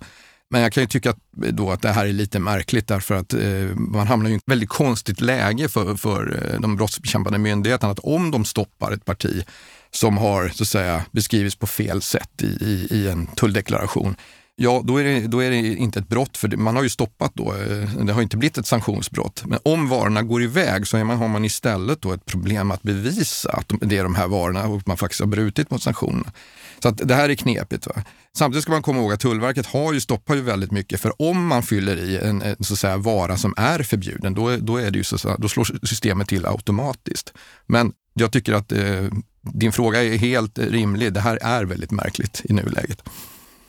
Men 0.49 0.61
jag 0.61 0.73
kan 0.73 0.83
ju 0.83 0.87
tycka 0.87 1.09
att, 1.09 1.19
då 1.31 1.71
att 1.71 1.81
det 1.81 1.91
här 1.91 2.05
är 2.05 2.13
lite 2.13 2.39
märkligt 2.39 2.87
därför 2.87 3.15
att 3.15 3.33
eh, 3.33 3.75
man 3.75 4.07
hamnar 4.07 4.29
i 4.29 4.35
ett 4.35 4.41
väldigt 4.45 4.69
konstigt 4.69 5.21
läge 5.21 5.69
för, 5.69 5.95
för 5.95 6.51
eh, 6.53 6.59
de 6.59 6.75
brottsbekämpande 6.75 7.39
myndigheterna. 7.39 7.91
Att 7.91 7.99
om 7.99 8.31
de 8.31 8.45
stoppar 8.45 8.91
ett 8.91 9.05
parti 9.05 9.45
som 9.95 10.17
har 10.17 10.49
så 10.49 10.63
att 10.63 10.67
säga, 10.67 11.05
beskrivits 11.11 11.55
på 11.55 11.67
fel 11.67 12.01
sätt 12.01 12.41
i, 12.41 12.45
i, 12.45 12.87
i 12.91 13.07
en 13.09 13.27
tulldeklaration, 13.27 14.15
ja 14.55 14.81
då 14.85 14.97
är, 14.97 15.03
det, 15.03 15.27
då 15.27 15.43
är 15.43 15.51
det 15.51 15.57
inte 15.57 15.99
ett 15.99 16.07
brott, 16.07 16.37
för 16.37 16.57
man 16.57 16.75
har 16.75 16.83
ju 16.83 16.89
stoppat 16.89 17.31
då, 17.35 17.53
eh, 17.53 18.05
det 18.05 18.13
har 18.13 18.21
inte 18.21 18.37
blivit 18.37 18.57
ett 18.57 18.67
sanktionsbrott. 18.67 19.43
Men 19.45 19.59
om 19.63 19.89
varorna 19.89 20.21
går 20.21 20.43
iväg 20.43 20.87
så 20.87 20.97
man, 20.97 21.17
har 21.17 21.27
man 21.27 21.45
istället 21.45 22.01
då 22.01 22.13
ett 22.13 22.25
problem 22.25 22.71
att 22.71 22.83
bevisa 22.83 23.51
att 23.51 23.71
det 23.81 23.97
är 23.97 24.03
de 24.03 24.15
här 24.15 24.27
varorna 24.27 24.67
och 24.67 24.87
man 24.87 24.97
faktiskt 24.97 25.19
har 25.19 25.27
brutit 25.27 25.71
mot 25.71 25.83
sanktionerna. 25.83 26.31
Så 26.79 26.89
att 26.89 26.97
det 26.97 27.15
här 27.15 27.29
är 27.29 27.35
knepigt. 27.35 27.87
Va? 27.87 27.93
Samtidigt 28.37 28.63
ska 28.63 28.71
man 28.71 28.81
komma 28.81 28.99
ihåg 28.99 29.13
att 29.13 29.19
Tullverket 29.19 29.65
har 29.65 29.93
ju 29.93 30.01
stoppat 30.01 30.37
ju 30.37 30.41
väldigt 30.41 30.71
mycket, 30.71 31.01
för 31.01 31.21
om 31.21 31.47
man 31.47 31.63
fyller 31.63 31.97
i 31.97 32.17
en, 32.17 32.41
en 32.41 32.63
så 32.63 32.73
att 32.73 32.79
säga, 32.79 32.97
vara 32.97 33.37
som 33.37 33.53
är 33.57 33.83
förbjuden, 33.83 34.33
då, 34.33 34.57
då, 34.57 34.77
är 34.77 34.91
det 34.91 34.97
ju 34.97 35.03
så, 35.03 35.17
så 35.17 35.35
då 35.37 35.47
slår 35.47 35.85
systemet 35.85 36.27
till 36.27 36.45
automatiskt. 36.45 37.33
Men 37.65 37.93
jag 38.13 38.31
tycker 38.31 38.53
att 38.53 38.71
eh, 38.71 39.07
din 39.53 39.71
fråga 39.71 40.03
är 40.03 40.17
helt 40.17 40.59
rimlig. 40.59 41.13
Det 41.13 41.19
här 41.19 41.39
är 41.41 41.65
väldigt 41.65 41.91
märkligt 41.91 42.41
i 42.43 42.53
nuläget. 42.53 43.03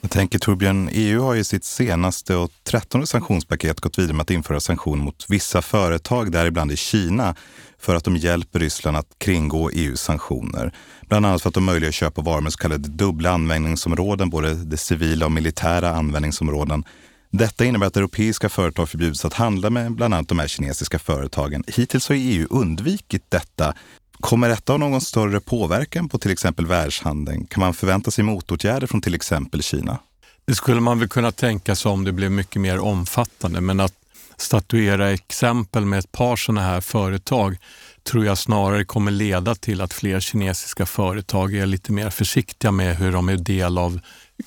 Jag 0.01 0.11
tänker 0.11 0.39
Torbjörn, 0.39 0.89
EU 0.91 1.21
har 1.21 1.35
i 1.35 1.43
sitt 1.43 1.63
senaste 1.63 2.35
och 2.35 2.51
trettonde 2.63 3.07
sanktionspaket 3.07 3.79
gått 3.81 3.99
vidare 3.99 4.13
med 4.13 4.21
att 4.21 4.31
införa 4.31 4.59
sanktioner 4.59 5.03
mot 5.03 5.25
vissa 5.29 5.61
företag, 5.61 6.31
däribland 6.31 6.71
i 6.71 6.77
Kina, 6.77 7.35
för 7.79 7.95
att 7.95 8.03
de 8.03 8.17
hjälper 8.17 8.59
Ryssland 8.59 8.97
att 8.97 9.15
kringgå 9.17 9.69
EUs 9.69 10.01
sanktioner. 10.01 10.73
Bland 11.07 11.25
annat 11.25 11.41
för 11.41 11.49
att 11.49 11.53
de 11.53 11.63
möjliggör 11.63 11.91
köp 11.91 12.17
av 12.17 12.23
varor 12.23 12.41
med 12.41 12.53
så 12.53 12.59
kallade 12.59 12.89
dubbla 12.89 13.31
användningsområden, 13.31 14.29
både 14.29 14.53
det 14.53 14.77
civila 14.77 15.25
och 15.25 15.31
militära 15.31 15.89
användningsområden. 15.89 16.83
Detta 17.31 17.65
innebär 17.65 17.87
att 17.87 17.97
europeiska 17.97 18.49
företag 18.49 18.89
förbjuds 18.89 19.25
att 19.25 19.33
handla 19.33 19.69
med 19.69 19.91
bland 19.91 20.13
annat 20.13 20.27
de 20.27 20.39
här 20.39 20.47
kinesiska 20.47 20.99
företagen. 20.99 21.63
Hittills 21.67 22.09
har 22.09 22.15
EU 22.15 22.47
undvikit 22.49 23.25
detta 23.29 23.73
Kommer 24.19 24.49
detta 24.49 24.73
ha 24.73 24.77
någon 24.77 25.01
större 25.01 25.39
påverkan 25.39 26.09
på 26.09 26.17
till 26.17 26.31
exempel 26.31 26.65
världshandeln? 26.65 27.45
Kan 27.45 27.61
man 27.61 27.73
förvänta 27.73 28.11
sig 28.11 28.23
motåtgärder 28.23 28.87
från 28.87 29.01
till 29.01 29.15
exempel 29.15 29.63
Kina? 29.63 29.99
Det 30.45 30.55
skulle 30.55 30.81
man 30.81 30.99
väl 30.99 31.09
kunna 31.09 31.31
tänka 31.31 31.75
sig 31.75 31.91
om 31.91 32.03
det 32.03 32.11
blev 32.11 32.31
mycket 32.31 32.61
mer 32.61 32.79
omfattande, 32.79 33.61
men 33.61 33.79
att 33.79 33.93
statuera 34.37 35.11
exempel 35.11 35.85
med 35.85 35.99
ett 35.99 36.11
par 36.11 36.35
sådana 36.35 36.61
här 36.61 36.81
företag 36.81 37.57
tror 38.03 38.25
jag 38.25 38.37
snarare 38.37 38.85
kommer 38.85 39.11
leda 39.11 39.55
till 39.55 39.81
att 39.81 39.93
fler 39.93 40.19
kinesiska 40.19 40.85
företag 40.85 41.55
är 41.55 41.65
lite 41.65 41.91
mer 41.91 42.09
försiktiga 42.09 42.71
med 42.71 42.97
hur 42.97 43.11
de 43.11 43.29
är 43.29 43.37
del 43.37 43.77
av 43.77 43.99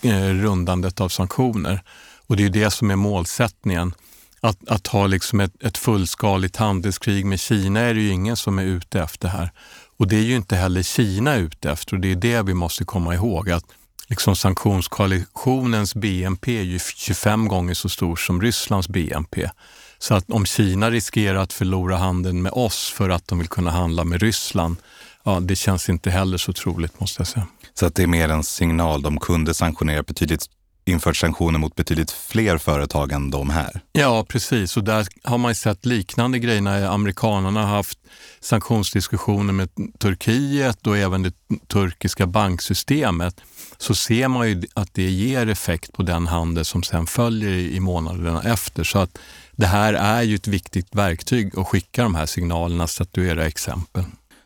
eh, 0.03 0.29
rundandet 0.29 1.01
av 1.01 1.09
sanktioner. 1.09 1.83
Och 2.27 2.37
det 2.37 2.45
är 2.45 2.51
det 2.51 2.71
som 2.71 2.91
är 2.91 2.97
målsättningen. 2.97 3.95
Att, 4.41 4.69
att 4.69 4.87
ha 4.87 5.07
liksom 5.07 5.41
ett, 5.41 5.63
ett 5.63 5.79
fullskaligt 5.79 6.57
handelskrig 6.57 7.27
med 7.27 7.41
Kina 7.41 7.81
är 7.81 7.95
det 7.95 8.01
ju 8.01 8.11
ingen 8.11 8.37
som 8.37 8.59
är 8.59 8.65
ute 8.65 9.01
efter 9.01 9.29
här. 9.29 9.51
Och 9.97 10.09
det 10.09 10.17
är 10.17 10.23
ju 10.23 10.37
inte 10.37 10.57
heller 10.57 10.83
Kina 10.83 11.37
ute 11.37 11.71
efter 11.71 11.95
och 11.95 12.01
det 12.01 12.13
är 12.13 12.17
det 12.17 12.43
vi 12.43 12.55
måste 12.55 12.85
komma 12.85 13.15
ihåg. 13.15 13.51
att 13.51 13.65
liksom 14.09 14.37
Sanktionskoalitionens 14.37 15.95
BNP 15.95 16.59
är 16.59 16.63
ju 16.63 16.79
25 16.79 17.49
gånger 17.49 17.75
så 17.75 17.89
stor 17.89 18.17
som 18.17 18.43
Rysslands 18.43 18.89
BNP. 18.89 19.51
Så 19.99 20.15
att 20.15 20.31
om 20.31 20.47
Kina 20.47 20.91
riskerar 20.91 21.39
att 21.39 21.53
förlora 21.53 21.97
handeln 21.97 22.43
med 22.43 22.53
oss 22.53 22.91
för 22.91 23.11
att 23.11 23.29
de 23.29 23.39
vill 23.39 23.49
kunna 23.49 23.71
handla 23.71 24.05
med 24.05 24.23
Ryssland, 24.23 24.77
ja, 25.25 25.41
det 25.41 25.57
känns 25.57 25.89
inte 25.89 26.11
heller 26.11 26.39
så 26.39 26.53
troligt 26.53 27.01
måste 27.01 27.21
jag 27.21 27.27
säga. 27.27 27.47
Så 27.75 27.87
att 27.87 27.95
det 27.95 28.03
är 28.03 28.07
mer 28.07 28.29
en 28.29 28.45
signal. 28.45 29.03
De 29.03 29.21
kunde 29.21 29.55
sanktionera 29.55 30.03
betydligt 30.03 30.47
infört 30.85 31.17
sanktioner 31.17 31.59
mot 31.59 31.75
betydligt 31.75 32.11
fler 32.11 32.59
företag 32.59 33.13
än 33.13 33.31
de 33.31 33.51
här. 33.51 33.81
Ja, 33.93 34.27
precis. 34.29 34.77
Och 34.77 34.85
där 34.85 35.07
har 35.23 35.39
man 35.39 35.55
sett 35.55 35.87
liknande 35.87 36.39
grejer 36.39 36.61
när 36.61 36.87
amerikanerna 36.87 37.67
har 37.67 37.77
haft 37.77 37.99
sanktionsdiskussioner 38.41 39.53
med 39.53 39.69
Turkiet 39.99 40.87
och 40.87 40.97
även 40.97 41.23
det 41.23 41.35
turkiska 41.69 42.27
banksystemet 42.27 43.41
så 43.79 43.95
ser 43.95 44.29
man 44.29 44.49
ju 44.49 44.63
att 44.75 44.95
det 44.95 45.11
ger 45.11 45.49
effekt 45.49 45.93
på 45.93 46.03
den 46.03 46.27
handel 46.27 46.65
som 46.65 46.83
sen 46.83 47.07
följer 47.07 47.51
i 47.51 47.81
månaderna 47.81 48.43
efter. 48.43 48.85
Så 48.85 48.99
att 48.99 49.19
det 49.53 49.67
här 49.67 49.95
är 49.95 50.23
ju 50.23 50.35
ett 50.35 50.49
viktigt 50.49 50.95
verktyg 50.95 51.59
att 51.59 51.67
skicka 51.67 52.03
de 52.03 52.15
här 52.15 52.27
signalerna, 52.27 52.87
statuera 52.87 53.47
exempel. 53.47 54.05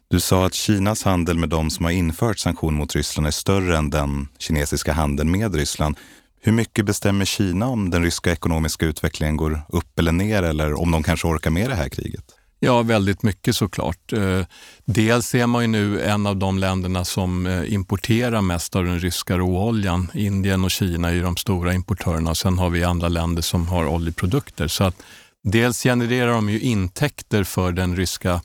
Du 0.09 0.21
sa 0.21 0.47
att 0.47 0.55
Kinas 0.55 1.03
handel 1.03 1.39
med 1.39 1.49
de 1.49 1.71
som 1.71 1.85
har 1.85 1.93
infört 1.93 2.39
sanktioner 2.39 2.79
mot 2.79 2.95
Ryssland 2.95 3.27
är 3.27 3.31
större 3.31 3.79
än 3.79 3.91
den 3.91 4.29
kinesiska 4.39 4.93
handeln 4.93 5.31
med 5.31 5.55
Ryssland. 5.55 5.97
Hur 6.47 6.53
mycket 6.53 6.87
bestämmer 6.87 7.25
Kina 7.25 7.67
om 7.67 7.91
den 7.91 8.03
ryska 8.03 8.33
ekonomiska 8.33 8.87
utvecklingen 8.87 9.37
går 9.37 9.63
upp 9.69 9.99
eller 9.99 10.13
ner 10.13 10.43
eller 10.43 10.81
om 10.81 10.91
de 10.91 11.03
kanske 11.03 11.29
orkar 11.29 11.51
med 11.51 11.71
det 11.71 11.75
här 11.75 11.89
kriget? 11.89 12.25
Ja, 12.61 12.83
väldigt 12.83 13.23
mycket 13.23 13.57
såklart. 13.57 14.13
Eh, 14.13 14.41
dels 14.85 15.35
är 15.35 15.47
man 15.47 15.63
ju 15.63 15.69
nu 15.69 16.03
en 16.03 16.27
av 16.27 16.37
de 16.37 16.59
länderna 16.59 17.05
som 17.05 17.47
eh, 17.47 17.73
importerar 17.73 18.41
mest 18.43 18.77
av 18.77 18.85
den 18.85 19.01
ryska 19.01 19.39
råoljan. 19.39 20.11
Indien 20.15 20.65
och 20.65 20.71
Kina 20.71 21.09
är 21.09 21.15
ju 21.15 21.23
de 21.23 21.37
stora 21.37 21.75
importörerna. 21.75 22.31
och 22.31 22.37
Sen 22.37 22.59
har 22.59 22.71
vi 22.71 22.85
andra 22.85 23.09
länder 23.09 23.43
som 23.43 23.69
har 23.69 23.87
oljeprodukter. 23.87 24.69
Så 24.69 24.85
att 24.85 25.03
dels 25.43 25.83
genererar 25.83 26.33
de 26.33 26.51
ju 26.51 26.61
intäkter 26.61 27.45
för 27.45 27.73
den 27.73 27.97
ryska 27.97 28.41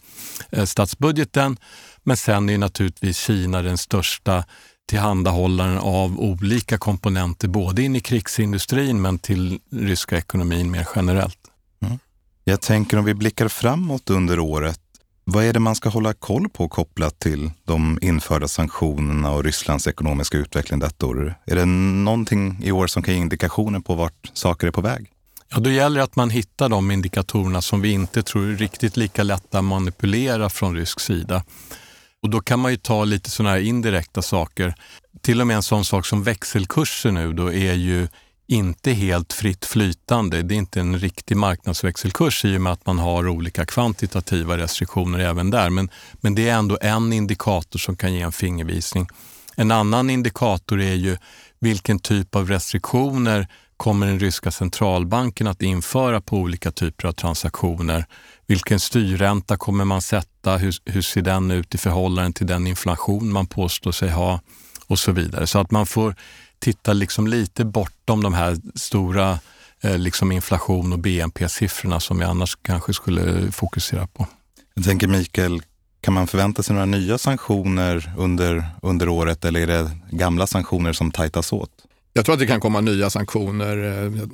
eh, 0.49 0.65
statsbudgeten, 0.65 1.57
men 2.03 2.17
sen 2.17 2.49
är 2.49 2.57
naturligtvis 2.57 3.17
Kina 3.17 3.62
den 3.62 3.77
största 3.77 4.43
tillhandahållaren 4.89 5.78
av 5.78 6.19
olika 6.19 6.78
komponenter, 6.78 7.47
både 7.47 7.84
in 7.84 7.95
i 7.95 7.99
krigsindustrin 7.99 9.02
men 9.02 9.19
till 9.19 9.60
ryska 9.71 10.17
ekonomin 10.17 10.71
mer 10.71 10.88
generellt. 10.95 11.39
Mm. 11.86 11.99
Jag 12.43 12.62
tänker 12.62 12.97
om 12.97 13.06
vi 13.06 13.13
blickar 13.13 13.47
framåt 13.47 14.10
under 14.10 14.39
året, 14.39 14.80
vad 15.23 15.43
är 15.43 15.54
det 15.54 15.60
man 15.60 15.75
ska 15.75 15.89
hålla 15.89 16.13
koll 16.13 16.49
på 16.49 16.69
kopplat 16.69 17.19
till 17.19 17.52
de 17.65 17.99
införda 18.02 18.47
sanktionerna 18.47 19.32
och 19.32 19.43
Rysslands 19.43 19.88
ekonomiska 19.88 20.38
utveckling 20.38 20.80
detta 20.80 21.06
år? 21.06 21.36
Är 21.45 21.56
det 21.56 21.65
någonting 21.65 22.60
i 22.63 22.71
år 22.71 22.88
som 22.88 23.04
kan 23.04 23.13
ge 23.13 23.19
indikationer 23.19 23.80
på 23.80 23.95
vart 23.95 24.32
saker 24.34 24.67
är 24.67 24.71
på 24.71 24.82
väg? 24.82 25.12
Ja, 25.52 25.60
då 25.60 25.69
gäller 25.69 25.97
det 25.97 26.04
att 26.04 26.15
man 26.15 26.30
hittar 26.30 26.69
de 26.69 26.91
indikatorerna 26.91 27.62
som 27.62 27.82
vi 27.82 27.91
inte 27.91 28.23
tror 28.23 28.49
är 28.49 28.56
riktigt 28.56 28.97
lika 28.97 29.23
lätta 29.23 29.60
att 29.60 29.63
manipulera 29.63 30.49
från 30.49 30.75
rysk 30.75 30.99
sida. 30.99 31.43
Och 32.23 32.29
då 32.29 32.41
kan 32.41 32.60
man 32.60 32.71
ju 32.71 32.77
ta 32.77 33.03
lite 33.03 33.29
sådana 33.29 33.55
här 33.55 33.62
indirekta 33.62 34.21
saker. 34.21 34.75
Till 35.21 35.41
och 35.41 35.47
med 35.47 35.55
en 35.55 35.63
sån 35.63 35.86
sak 35.86 36.05
som 36.05 36.23
växelkurser 36.23 37.12
nu 37.12 37.34
då 37.34 37.53
är 37.53 37.73
ju 37.73 38.08
inte 38.47 38.91
helt 38.91 39.34
fritt 39.34 39.65
flytande. 39.65 40.41
Det 40.41 40.55
är 40.55 40.58
inte 40.58 40.79
en 40.79 40.99
riktig 40.99 41.38
marknadsväxelkurs 41.38 42.45
i 42.45 42.58
och 42.58 42.62
med 42.62 42.73
att 42.73 42.86
man 42.86 42.99
har 42.99 43.27
olika 43.27 43.65
kvantitativa 43.65 44.58
restriktioner 44.58 45.19
även 45.19 45.49
där. 45.49 45.69
Men, 45.69 45.89
men 46.13 46.36
det 46.36 46.49
är 46.49 46.55
ändå 46.55 46.77
en 46.82 47.13
indikator 47.13 47.79
som 47.79 47.97
kan 47.97 48.13
ge 48.13 48.21
en 48.21 48.32
fingervisning. 48.32 49.08
En 49.55 49.71
annan 49.71 50.10
indikator 50.10 50.82
är 50.82 50.93
ju 50.93 51.17
vilken 51.60 51.99
typ 51.99 52.36
av 52.36 52.49
restriktioner 52.49 53.47
kommer 53.77 54.08
den 54.08 54.19
ryska 54.19 54.51
centralbanken 54.51 55.47
att 55.47 55.62
införa 55.62 56.21
på 56.21 56.38
olika 56.38 56.71
typer 56.71 57.08
av 57.08 57.12
transaktioner? 57.12 58.05
Vilken 58.49 58.79
styrränta 58.79 59.57
kommer 59.57 59.85
man 59.85 60.01
sätta? 60.01 60.57
Hur, 60.57 60.75
hur 60.85 61.01
ser 61.01 61.21
den 61.21 61.51
ut 61.51 61.75
i 61.75 61.77
förhållande 61.77 62.38
till 62.38 62.47
den 62.47 62.67
inflation 62.67 63.31
man 63.31 63.47
påstår 63.47 63.91
sig 63.91 64.09
ha? 64.09 64.39
Och 64.88 64.99
så 64.99 65.12
vidare. 65.12 65.47
Så 65.47 65.59
att 65.59 65.71
man 65.71 65.85
får 65.85 66.15
titta 66.59 66.93
liksom 66.93 67.27
lite 67.27 67.65
bortom 67.65 68.23
de 68.23 68.33
här 68.33 68.57
stora 68.75 69.39
eh, 69.81 69.97
liksom 69.97 70.31
inflation 70.31 70.93
och 70.93 70.99
BNP-siffrorna 70.99 71.99
som 71.99 72.19
vi 72.19 72.25
annars 72.25 72.57
kanske 72.62 72.93
skulle 72.93 73.51
fokusera 73.51 74.07
på. 74.07 74.27
Jag 74.73 74.85
tänker 74.85 75.07
Mikael, 75.07 75.62
kan 76.01 76.13
man 76.13 76.27
förvänta 76.27 76.63
sig 76.63 76.73
några 76.73 76.85
nya 76.85 77.17
sanktioner 77.17 78.13
under, 78.17 78.65
under 78.81 79.09
året 79.09 79.45
eller 79.45 79.59
är 79.59 79.67
det 79.67 79.91
gamla 80.12 80.47
sanktioner 80.47 80.93
som 80.93 81.12
tajtas 81.12 81.53
åt? 81.53 81.71
Jag 82.13 82.26
tror 82.26 82.34
att 82.34 82.39
det 82.39 82.48
kan 82.48 82.60
komma 82.60 82.82
nya 82.82 83.10
sanktioner. 83.10 83.76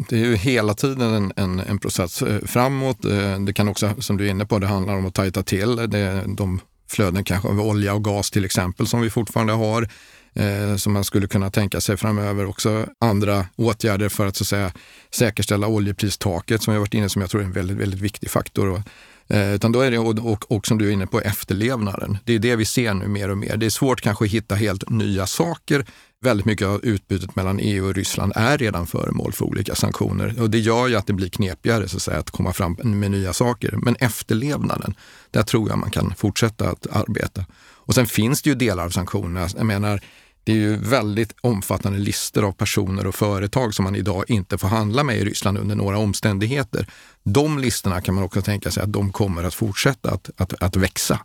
Det 0.09 0.15
är 0.15 0.25
ju 0.25 0.35
hela 0.35 0.73
tiden 0.73 1.13
en, 1.13 1.33
en, 1.35 1.59
en 1.59 1.79
process 1.79 2.21
eh, 2.21 2.39
framåt. 2.45 3.05
Eh, 3.05 3.39
det 3.39 3.53
kan 3.53 3.67
också, 3.67 3.93
som 3.99 4.17
du 4.17 4.25
är 4.25 4.29
inne 4.29 4.45
på, 4.45 4.59
det 4.59 4.67
handlar 4.67 4.95
om 4.95 5.05
att 5.05 5.13
tajta 5.13 5.43
till 5.43 5.75
det, 5.75 6.23
de 6.27 6.59
flöden 6.89 7.23
kanske 7.23 7.47
av 7.47 7.61
olja 7.61 7.93
och 7.93 8.03
gas 8.03 8.31
till 8.31 8.45
exempel 8.45 8.87
som 8.87 9.01
vi 9.01 9.09
fortfarande 9.09 9.53
har. 9.53 9.89
Eh, 10.39 10.75
som 10.75 10.93
man 10.93 11.03
skulle 11.03 11.27
kunna 11.27 11.51
tänka 11.51 11.81
sig 11.81 11.97
framöver. 11.97 12.45
Också 12.45 12.85
andra 12.99 13.45
åtgärder 13.55 14.09
för 14.09 14.25
att, 14.25 14.35
så 14.35 14.43
att 14.43 14.47
säga, 14.47 14.71
säkerställa 15.11 15.67
oljepristaket 15.67 16.63
som 16.63 16.73
jag 16.73 16.81
varit 16.81 16.93
inne 16.93 17.09
som 17.09 17.21
jag 17.21 17.31
tror 17.31 17.41
är 17.41 17.45
en 17.45 17.51
väldigt, 17.51 17.77
väldigt 17.77 17.99
viktig 17.99 18.31
faktor. 18.31 18.83
Eh, 19.27 19.53
utan 19.53 19.71
då 19.71 19.81
är 19.81 19.91
det, 19.91 19.97
och, 19.97 20.31
och, 20.31 20.51
och, 20.51 20.67
som 20.67 20.77
du 20.77 20.87
är 20.87 20.91
inne 20.91 21.07
på, 21.07 21.21
efterlevnaden. 21.21 22.17
Det 22.23 22.33
är 22.33 22.39
det 22.39 22.55
vi 22.55 22.65
ser 22.65 22.93
nu 22.93 23.07
mer 23.07 23.29
och 23.29 23.37
mer. 23.37 23.57
Det 23.57 23.65
är 23.65 23.69
svårt 23.69 24.01
kanske 24.01 24.25
att 24.25 24.31
hitta 24.31 24.55
helt 24.55 24.89
nya 24.89 25.27
saker. 25.27 25.85
Väldigt 26.25 26.45
mycket 26.45 26.67
av 26.67 26.85
utbytet 26.85 27.35
mellan 27.35 27.59
EU 27.59 27.85
och 27.85 27.93
Ryssland 27.93 28.33
är 28.35 28.57
redan 28.57 28.87
föremål 28.87 29.33
för 29.33 29.45
olika 29.45 29.75
sanktioner 29.75 30.41
och 30.41 30.49
det 30.49 30.59
gör 30.59 30.87
ju 30.87 30.95
att 30.95 31.07
det 31.07 31.13
blir 31.13 31.29
knepigare 31.29 31.87
så 31.87 31.97
att, 31.97 32.03
säga, 32.03 32.19
att 32.19 32.31
komma 32.31 32.53
fram 32.53 32.77
med 32.83 33.11
nya 33.11 33.33
saker. 33.33 33.75
Men 33.77 33.95
efterlevnaden, 33.95 34.95
där 35.31 35.43
tror 35.43 35.69
jag 35.69 35.77
man 35.77 35.91
kan 35.91 36.13
fortsätta 36.17 36.69
att 36.69 36.87
arbeta. 36.87 37.45
Och 37.57 37.95
sen 37.95 38.07
finns 38.07 38.41
det 38.41 38.49
ju 38.49 38.55
delar 38.55 38.85
av 38.85 38.89
sanktionerna. 38.89 39.49
Jag 39.57 39.65
menar, 39.65 40.01
det 40.43 40.51
är 40.51 40.55
ju 40.55 40.77
väldigt 40.77 41.35
omfattande 41.41 41.99
listor 41.99 42.43
av 42.47 42.51
personer 42.51 43.07
och 43.07 43.15
företag 43.15 43.73
som 43.73 43.83
man 43.83 43.95
idag 43.95 44.23
inte 44.27 44.57
får 44.57 44.67
handla 44.67 45.03
med 45.03 45.17
i 45.17 45.25
Ryssland 45.25 45.57
under 45.57 45.75
några 45.75 45.97
omständigheter. 45.97 46.87
De 47.23 47.59
listorna 47.59 48.01
kan 48.01 48.15
man 48.15 48.23
också 48.23 48.41
tänka 48.41 48.71
sig 48.71 48.83
att 48.83 48.93
de 48.93 49.11
kommer 49.11 49.43
att 49.43 49.53
fortsätta 49.53 50.11
att, 50.11 50.29
att, 50.37 50.63
att 50.63 50.75
växa. 50.75 51.19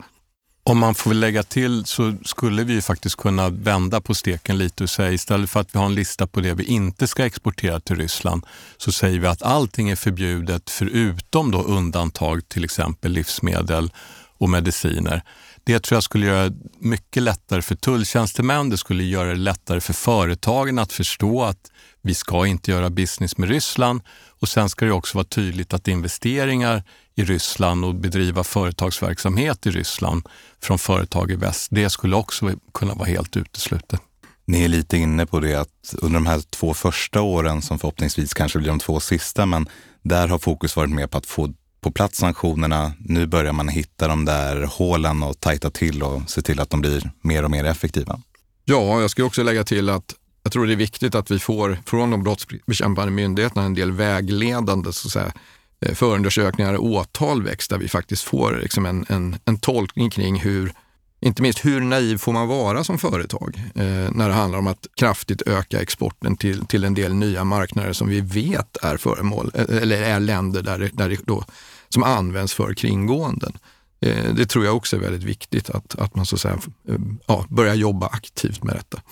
Om 0.71 0.79
man 0.79 0.95
får 0.95 1.15
lägga 1.15 1.43
till 1.43 1.85
så 1.85 2.15
skulle 2.25 2.65
vi 2.65 2.83
faktiskt 2.83 3.17
kunna 3.17 3.49
vända 3.49 4.01
på 4.01 4.15
steken 4.15 4.59
lite 4.59 4.83
och 4.83 4.91
säga 4.91 5.13
istället 5.13 5.51
för 5.51 5.61
att 5.61 5.75
vi 5.75 5.79
har 5.79 5.87
en 5.87 5.95
lista 5.95 6.27
på 6.27 6.41
det 6.41 6.55
vi 6.55 6.65
inte 6.65 7.07
ska 7.07 7.27
exportera 7.27 7.81
till 7.81 7.97
Ryssland 7.97 8.47
så 8.77 8.93
säger 8.93 9.19
vi 9.19 9.27
att 9.27 9.43
allting 9.43 9.91
är 9.91 9.97
förbjudet 9.97 10.71
förutom 10.71 11.51
då 11.51 11.63
undantag 11.63 12.49
till 12.49 12.65
exempel 12.65 13.13
livsmedel 13.13 13.93
och 14.39 14.49
mediciner. 14.49 15.23
Det 15.65 15.81
tror 15.81 15.97
jag 15.97 16.03
skulle 16.03 16.27
göra 16.27 16.53
mycket 16.79 17.23
lättare 17.23 17.63
för 17.63 17.75
tulltjänstemän. 17.75 18.71
Det 18.71 18.79
skulle 18.79 19.05
göra 19.05 19.29
det 19.29 19.35
lättare 19.35 19.81
för 19.81 19.93
företagen 19.93 20.79
att 20.79 20.93
förstå 20.93 21.43
att 21.43 21.71
vi 22.03 22.15
ska 22.15 22.47
inte 22.47 22.71
göra 22.71 22.91
business 22.91 23.39
med 23.39 23.49
Ryssland. 23.49 24.01
Och 24.41 24.49
sen 24.49 24.69
ska 24.69 24.85
det 24.85 24.93
också 24.93 25.19
vara 25.19 25.25
tydligt 25.25 25.75
att 25.75 25.89
investeringar 25.89 26.83
i 27.15 27.25
Ryssland 27.25 27.85
och 27.85 27.95
bedriva 27.95 28.45
företagsverksamhet 28.45 29.67
i 29.67 29.71
Ryssland 29.71 30.29
från 30.63 30.79
företag 30.79 31.31
i 31.31 31.37
väst, 31.37 31.69
det 31.71 31.91
skulle 31.91 32.17
också 32.17 32.51
kunna 32.75 32.95
vara 32.95 33.09
helt 33.09 33.37
uteslutet. 33.37 34.01
Ni 34.45 34.65
är 34.65 34.69
lite 34.69 34.97
inne 34.97 35.27
på 35.27 35.41
det 35.41 35.55
att 35.55 35.95
under 35.99 36.15
de 36.15 36.27
här 36.27 36.41
två 36.51 36.75
första 36.75 37.21
åren, 37.21 37.63
som 37.63 37.79
förhoppningsvis 37.79 38.35
kanske 38.35 38.59
blir 38.59 38.69
de 38.69 38.79
två 38.79 39.01
sista, 39.01 39.47
men 39.47 39.69
där 40.03 40.29
har 40.29 40.39
fokus 40.39 40.77
varit 40.77 40.91
mer 40.91 41.07
på 41.07 41.19
att 41.19 41.27
få 41.27 41.55
på 41.81 41.91
plats 41.91 42.19
sanktionerna. 42.19 42.93
Nu 42.99 43.27
börjar 43.27 43.53
man 43.53 43.69
hitta 43.69 44.09
de 44.09 44.25
där 44.25 44.63
hålen 44.63 45.23
och 45.23 45.41
tajta 45.41 45.71
till 45.71 46.03
och 46.03 46.31
se 46.31 46.43
till 46.43 46.61
att 46.61 46.71
de 46.71 46.81
blir 46.81 47.11
mer 47.23 47.45
och 47.45 47.51
mer 47.51 47.65
effektiva. 47.65 48.21
Ja, 48.65 49.01
jag 49.01 49.11
ska 49.11 49.25
också 49.25 49.43
lägga 49.43 49.65
till 49.65 49.89
att 49.89 50.15
jag 50.43 50.53
tror 50.53 50.67
det 50.67 50.73
är 50.73 50.77
viktigt 50.77 51.15
att 51.15 51.31
vi 51.31 51.39
får 51.39 51.79
från 51.87 52.11
de 52.11 52.23
brottsbekämpande 52.23 53.13
myndigheterna 53.13 53.63
en 53.63 53.75
del 53.75 53.93
vägledande 53.93 54.93
så 54.93 55.09
att 55.09 55.13
säga, 55.13 55.33
eh, 55.81 55.95
förundersökningar 55.95 56.75
och 56.75 56.85
åtal 56.85 57.43
väcks 57.43 57.69
där 57.69 57.79
vi 57.79 57.89
faktiskt 57.89 58.23
får 58.23 58.59
liksom 58.63 58.87
en, 58.87 59.07
en, 59.09 59.37
en 59.45 59.59
tolkning 59.59 60.11
kring 60.11 60.41
hur 60.41 60.73
inte 61.21 61.43
minst 61.43 61.65
hur 61.65 61.81
naiv 61.81 62.19
får 62.19 62.33
man 62.33 62.49
vara 62.49 62.85
som 62.85 62.99
företag 62.99 63.63
eh, 63.75 64.11
när 64.13 64.29
det 64.29 64.35
handlar 64.35 64.59
om 64.59 64.67
att 64.67 64.87
kraftigt 64.95 65.43
öka 65.43 65.83
exporten 65.83 66.37
till, 66.37 66.67
till 66.67 66.85
en 66.85 66.95
del 66.95 67.15
nya 67.15 67.45
marknader 67.45 67.93
som 67.93 68.09
vi 68.09 68.21
vet 68.21 68.77
är 68.83 68.97
föremål, 68.97 69.51
eh, 69.55 69.83
eller 69.83 70.03
är 70.03 70.21
länder 70.21 70.63
där 70.63 70.79
det, 70.79 70.91
där 70.93 71.09
det 71.09 71.27
då, 71.27 71.45
som 71.89 72.03
används 72.03 72.55
för 72.55 72.75
kringgåenden. 72.75 73.53
Eh, 74.01 74.35
det 74.35 74.47
tror 74.47 74.65
jag 74.65 74.77
också 74.77 74.97
är 74.97 75.01
väldigt 75.01 75.23
viktigt 75.23 75.71
att, 75.71 75.95
att 75.95 76.15
man 76.15 76.27
så 76.27 76.37
att 76.37 76.41
säga, 76.41 76.59
eh, 76.89 76.95
ja, 77.27 77.47
börjar 77.49 77.75
jobba 77.75 78.07
aktivt 78.07 78.65
med 78.65 78.75
detta. 78.77 79.03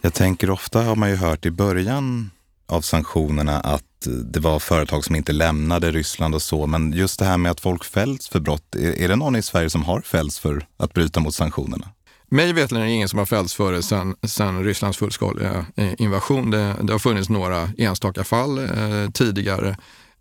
Jag 0.00 0.14
tänker 0.14 0.50
ofta 0.50 0.82
har 0.82 0.96
man 0.96 1.10
ju 1.10 1.16
hört 1.16 1.46
i 1.46 1.50
början 1.50 2.30
av 2.70 2.80
sanktionerna 2.80 3.60
att 3.60 3.82
det 4.24 4.40
var 4.40 4.58
företag 4.58 5.04
som 5.04 5.16
inte 5.16 5.32
lämnade 5.32 5.90
Ryssland 5.90 6.34
och 6.34 6.42
så. 6.42 6.66
Men 6.66 6.92
just 6.92 7.18
det 7.18 7.24
här 7.24 7.38
med 7.38 7.52
att 7.52 7.60
folk 7.60 7.84
fälls 7.84 8.28
för 8.28 8.40
brott. 8.40 8.74
Är, 8.74 9.02
är 9.02 9.08
det 9.08 9.16
någon 9.16 9.36
i 9.36 9.42
Sverige 9.42 9.70
som 9.70 9.82
har 9.82 10.00
fällts 10.00 10.38
för 10.38 10.66
att 10.76 10.92
bryta 10.92 11.20
mot 11.20 11.34
sanktionerna? 11.34 11.88
Mig 12.28 12.52
veterligen 12.52 12.82
är 12.82 12.90
det 12.90 12.94
ingen 12.94 13.08
som 13.08 13.18
har 13.18 13.26
fällts 13.26 13.54
för 13.54 13.72
det 13.72 13.82
sen, 13.82 14.16
sen 14.22 14.64
Rysslands 14.64 14.98
fullskaliga 14.98 15.66
eh, 15.76 15.92
invasion. 15.98 16.50
Det, 16.50 16.76
det, 16.82 16.92
har 16.92 16.98
funnits 16.98 17.28
några 17.28 17.70
enstaka 17.78 18.24
fall 18.24 18.58
eh, 18.58 19.10
tidigare. 19.14 19.76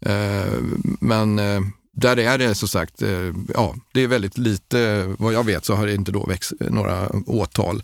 Eh, 0.06 0.54
men 1.00 1.40
eh, 1.40 1.62
där 1.94 2.20
är 2.20 2.38
det 2.38 2.56
som 2.56 2.68
sagt, 2.68 3.02
ja, 3.54 3.76
det 3.94 4.02
är 4.02 4.08
väldigt 4.08 4.38
lite, 4.38 5.06
vad 5.20 5.34
jag 5.34 5.46
vet 5.46 5.66
så 5.66 5.76
har 5.76 5.88
det 5.88 5.94
inte 5.96 6.12
då 6.12 6.26
växt 6.26 6.54
några 6.60 7.10
åtal. 7.26 7.84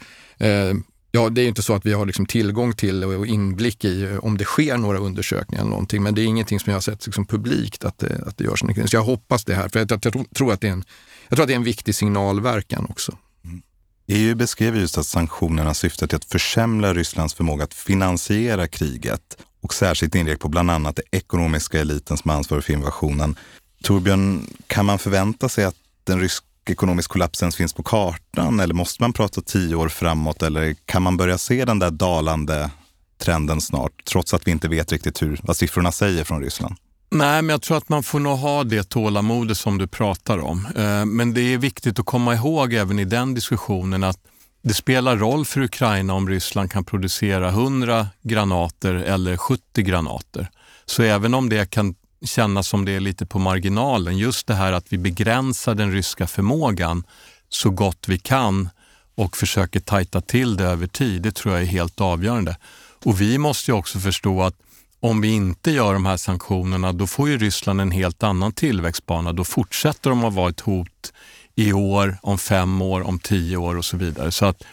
Ja, 1.15 1.30
det 1.30 1.41
är 1.41 1.47
inte 1.47 1.62
så 1.62 1.73
att 1.73 1.86
vi 1.86 1.93
har 1.93 2.06
liksom 2.06 2.25
tillgång 2.25 2.73
till 2.73 3.04
och 3.04 3.28
inblick 3.28 3.86
i 3.86 4.04
eh, 4.04 4.17
om 4.17 4.38
det 4.38 4.43
sker 4.43 4.78
några 4.78 4.97
undersökningar 4.97 5.62
eller 5.62 5.71
någonting, 5.71 6.04
men 6.04 6.15
det 6.15 6.21
är 6.21 6.25
ingenting 6.25 6.60
som 6.60 6.71
jag 6.71 6.75
har 6.75 6.82
sett 6.82 7.06
liksom 7.06 7.25
publikt 7.25 7.86
att 7.86 7.97
det, 7.97 8.23
att 8.28 8.38
det 8.38 8.43
görs. 8.43 8.60
Så 8.60 8.95
jag 8.95 9.04
hoppas 9.04 9.45
det 9.45 9.56
här, 9.56 9.69
för 9.69 9.80
jag, 9.80 9.91
jag, 9.91 10.25
tror 10.36 10.54
att 10.54 10.62
det 10.62 10.67
är 10.67 10.71
en, 10.71 10.84
jag 11.28 11.38
tror 11.38 11.43
att 11.43 11.47
det 11.47 11.54
är 11.54 11.56
en 11.58 11.63
viktig 11.63 11.95
signalverkan 11.95 12.88
också. 12.89 13.17
Mm. 13.45 13.62
EU 14.08 14.36
beskrev 14.36 14.78
just 14.78 14.97
att 14.97 15.06
sanktionerna 15.06 15.73
syftar 15.73 16.08
till 16.08 16.15
att 16.15 16.25
försämra 16.25 16.93
Rysslands 16.93 17.34
förmåga 17.34 17.63
att 17.63 17.73
finansiera 17.73 18.67
kriget 18.67 19.38
och 19.62 19.73
särskilt 19.73 20.15
inriktad 20.15 20.41
på 20.41 20.49
bland 20.49 20.71
annat 20.71 20.95
den 20.95 21.06
ekonomiska 21.12 21.80
eliten 21.80 22.17
som 22.17 22.32
ansvarar 22.32 22.62
för 22.62 22.73
invasionen. 22.73 23.36
Torbjörn, 23.84 24.47
kan 24.67 24.86
man 24.86 24.99
förvänta 24.99 25.49
sig 25.49 25.65
att 25.65 25.75
den 26.04 26.19
ryska 26.19 26.45
ekonomisk 26.69 27.12
kollaps 27.12 27.41
ens 27.41 27.56
finns 27.56 27.73
på 27.73 27.84
kartan? 27.84 28.60
Eller 28.60 28.73
måste 28.73 29.04
man 29.04 29.13
prata 29.13 29.41
tio 29.41 29.75
år 29.75 29.89
framåt? 29.89 30.43
Eller 30.43 30.75
kan 30.86 31.01
man 31.01 31.17
börja 31.17 31.38
se 31.38 31.65
den 31.65 31.80
där 31.80 31.91
dalande 31.91 32.69
trenden 33.17 33.62
snart, 33.62 34.06
trots 34.06 34.34
att 34.34 34.47
vi 34.47 34.51
inte 34.51 34.67
vet 34.67 34.91
riktigt 34.91 35.21
hur, 35.21 35.39
vad 35.43 35.58
siffrorna 35.58 35.91
säger 35.91 36.23
från 36.23 36.41
Ryssland? 36.41 36.75
Nej, 37.12 37.41
men 37.41 37.49
jag 37.49 37.62
tror 37.62 37.78
att 37.78 37.89
man 37.89 38.04
får 38.04 38.19
nog 38.19 38.38
ha 38.38 38.63
det 38.63 38.89
tålamodet 38.89 39.58
som 39.58 39.78
du 39.78 39.88
pratar 39.88 40.38
om. 40.38 40.67
Eh, 40.75 41.06
men 41.06 41.34
det 41.34 41.41
är 41.41 41.58
viktigt 41.58 41.99
att 41.99 42.06
komma 42.06 42.36
ihåg 42.36 42.73
även 42.73 42.99
i 42.99 43.06
den 43.06 43.34
diskussionen 43.34 44.04
att 44.04 44.19
det 44.62 44.73
spelar 44.73 45.17
roll 45.17 45.45
för 45.45 45.62
Ukraina 45.62 46.13
om 46.13 46.30
Ryssland 46.30 46.71
kan 46.71 46.84
producera 46.84 47.49
100 47.49 48.08
granater 48.21 48.93
eller 48.93 49.38
70 49.38 49.82
granater. 49.82 50.49
Så 50.86 51.04
även 51.04 51.34
om 51.34 51.49
det 51.49 51.69
kan 51.69 51.95
kännas 52.25 52.67
som 52.67 52.86
det 52.86 52.91
är 52.91 52.99
lite 52.99 53.25
på 53.25 53.39
marginalen. 53.39 54.17
Just 54.17 54.47
det 54.47 54.54
här 54.54 54.73
att 54.73 54.93
vi 54.93 54.97
begränsar 54.97 55.75
den 55.75 55.91
ryska 55.91 56.28
förmågan 56.28 57.04
så 57.49 57.69
gott 57.69 58.08
vi 58.08 58.19
kan 58.19 58.69
och 59.15 59.38
försöker 59.38 59.80
tajta 59.80 60.21
till 60.21 60.58
det 60.58 60.63
över 60.63 60.88
tid. 60.88 61.21
Det 61.21 61.32
tror 61.32 61.54
jag 61.54 61.63
är 61.63 61.67
helt 61.67 62.01
avgörande. 62.01 62.58
Och 63.06 63.21
vi 63.21 63.38
måste 63.38 63.71
ju 63.71 63.78
också 63.78 63.99
förstå 63.99 64.41
att 64.41 64.56
om 64.99 65.21
vi 65.21 65.28
inte 65.28 65.71
gör 65.71 65.93
de 65.93 66.06
här 66.06 66.17
sanktionerna, 66.17 66.93
då 66.93 67.08
får 67.08 67.30
ju 67.30 67.38
Ryssland 67.38 67.82
en 67.82 67.91
helt 67.91 68.23
annan 68.23 68.51
tillväxtbana. 68.51 69.34
Då 69.34 69.43
fortsätter 69.43 70.10
de 70.10 70.23
att 70.23 70.34
vara 70.34 70.49
ett 70.49 70.60
hot 70.60 71.13
i 71.56 71.73
år, 71.73 72.17
om 72.21 72.38
fem 72.38 72.82
år, 72.82 73.08
om 73.08 73.19
tio 73.19 73.58
år 73.58 73.78
och 73.78 73.86
så 73.86 73.97
vidare. 73.97 74.32
Så 74.32 74.45
att 74.45 74.63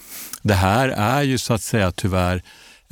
det 0.43 0.55
här 0.55 0.89
är 0.89 1.23
ju 1.23 1.39
så 1.39 1.55
att 1.55 1.63
säga 1.63 1.93
tyvärr 1.93 2.43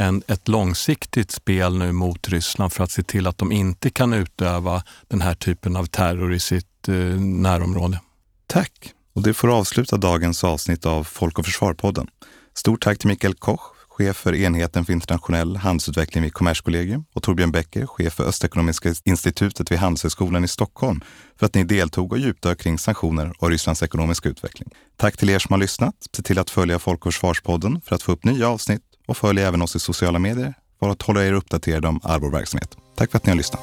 en, 0.00 0.22
ett 0.26 0.48
långsiktigt 0.48 1.30
spel 1.30 1.78
nu 1.78 1.92
mot 1.92 2.28
Ryssland 2.28 2.72
för 2.72 2.84
att 2.84 2.90
se 2.90 3.02
till 3.02 3.26
att 3.26 3.38
de 3.38 3.52
inte 3.52 3.90
kan 3.90 4.12
utöva 4.12 4.82
den 5.08 5.20
här 5.20 5.34
typen 5.34 5.76
av 5.76 5.86
terror 5.86 6.34
i 6.34 6.40
sitt 6.40 6.88
eh, 6.88 6.94
närområde. 7.20 8.00
Tack! 8.46 8.94
Och 9.14 9.22
det 9.22 9.34
får 9.34 9.48
avsluta 9.58 9.96
dagens 9.96 10.44
avsnitt 10.44 10.86
av 10.86 11.04
Folk 11.04 11.38
och 11.38 11.44
Försvar-podden. 11.44 12.06
Stort 12.54 12.82
tack 12.82 12.98
till 12.98 13.08
Mikael 13.08 13.34
Koch, 13.34 13.60
chef 13.88 14.16
för 14.16 14.34
enheten 14.34 14.84
för 14.84 14.92
internationell 14.92 15.56
handelsutveckling 15.56 16.22
vid 16.24 16.32
Kommerskollegium 16.32 17.04
och 17.12 17.22
Torbjörn 17.22 17.52
Becker, 17.52 17.86
chef 17.86 18.12
för 18.12 18.24
Östekonomiska 18.24 18.94
institutet 19.04 19.70
vid 19.70 19.78
Handelshögskolan 19.78 20.44
i 20.44 20.48
Stockholm 20.48 21.00
för 21.38 21.46
att 21.46 21.54
ni 21.54 21.64
deltog 21.64 22.12
och 22.12 22.18
djupdök 22.18 22.60
kring 22.60 22.78
sanktioner 22.78 23.32
och 23.38 23.50
Rysslands 23.50 23.82
ekonomiska 23.82 24.28
utveckling. 24.28 24.70
Tack 24.96 25.16
till 25.16 25.30
er 25.30 25.38
som 25.38 25.52
har 25.52 25.58
lyssnat. 25.58 25.94
Se 26.16 26.22
till 26.22 26.38
att 26.38 26.50
följa 26.50 26.78
Folk 26.78 27.06
och 27.06 27.12
Försvarspodden 27.12 27.80
för 27.84 27.94
att 27.94 28.02
få 28.02 28.12
upp 28.12 28.24
nya 28.24 28.48
avsnitt 28.48 28.82
och 29.10 29.16
följ 29.16 29.42
även 29.42 29.62
oss 29.62 29.76
i 29.76 29.80
sociala 29.80 30.18
medier 30.18 30.54
för 30.80 30.88
att 30.88 31.02
hålla 31.02 31.24
er 31.24 31.32
uppdaterade 31.32 31.88
om 31.88 32.00
all 32.02 32.20
vår 32.20 32.30
verksamhet. 32.30 32.76
Tack 32.96 33.10
för 33.10 33.18
att 33.18 33.26
ni 33.26 33.30
har 33.30 33.36
lyssnat. 33.36 33.60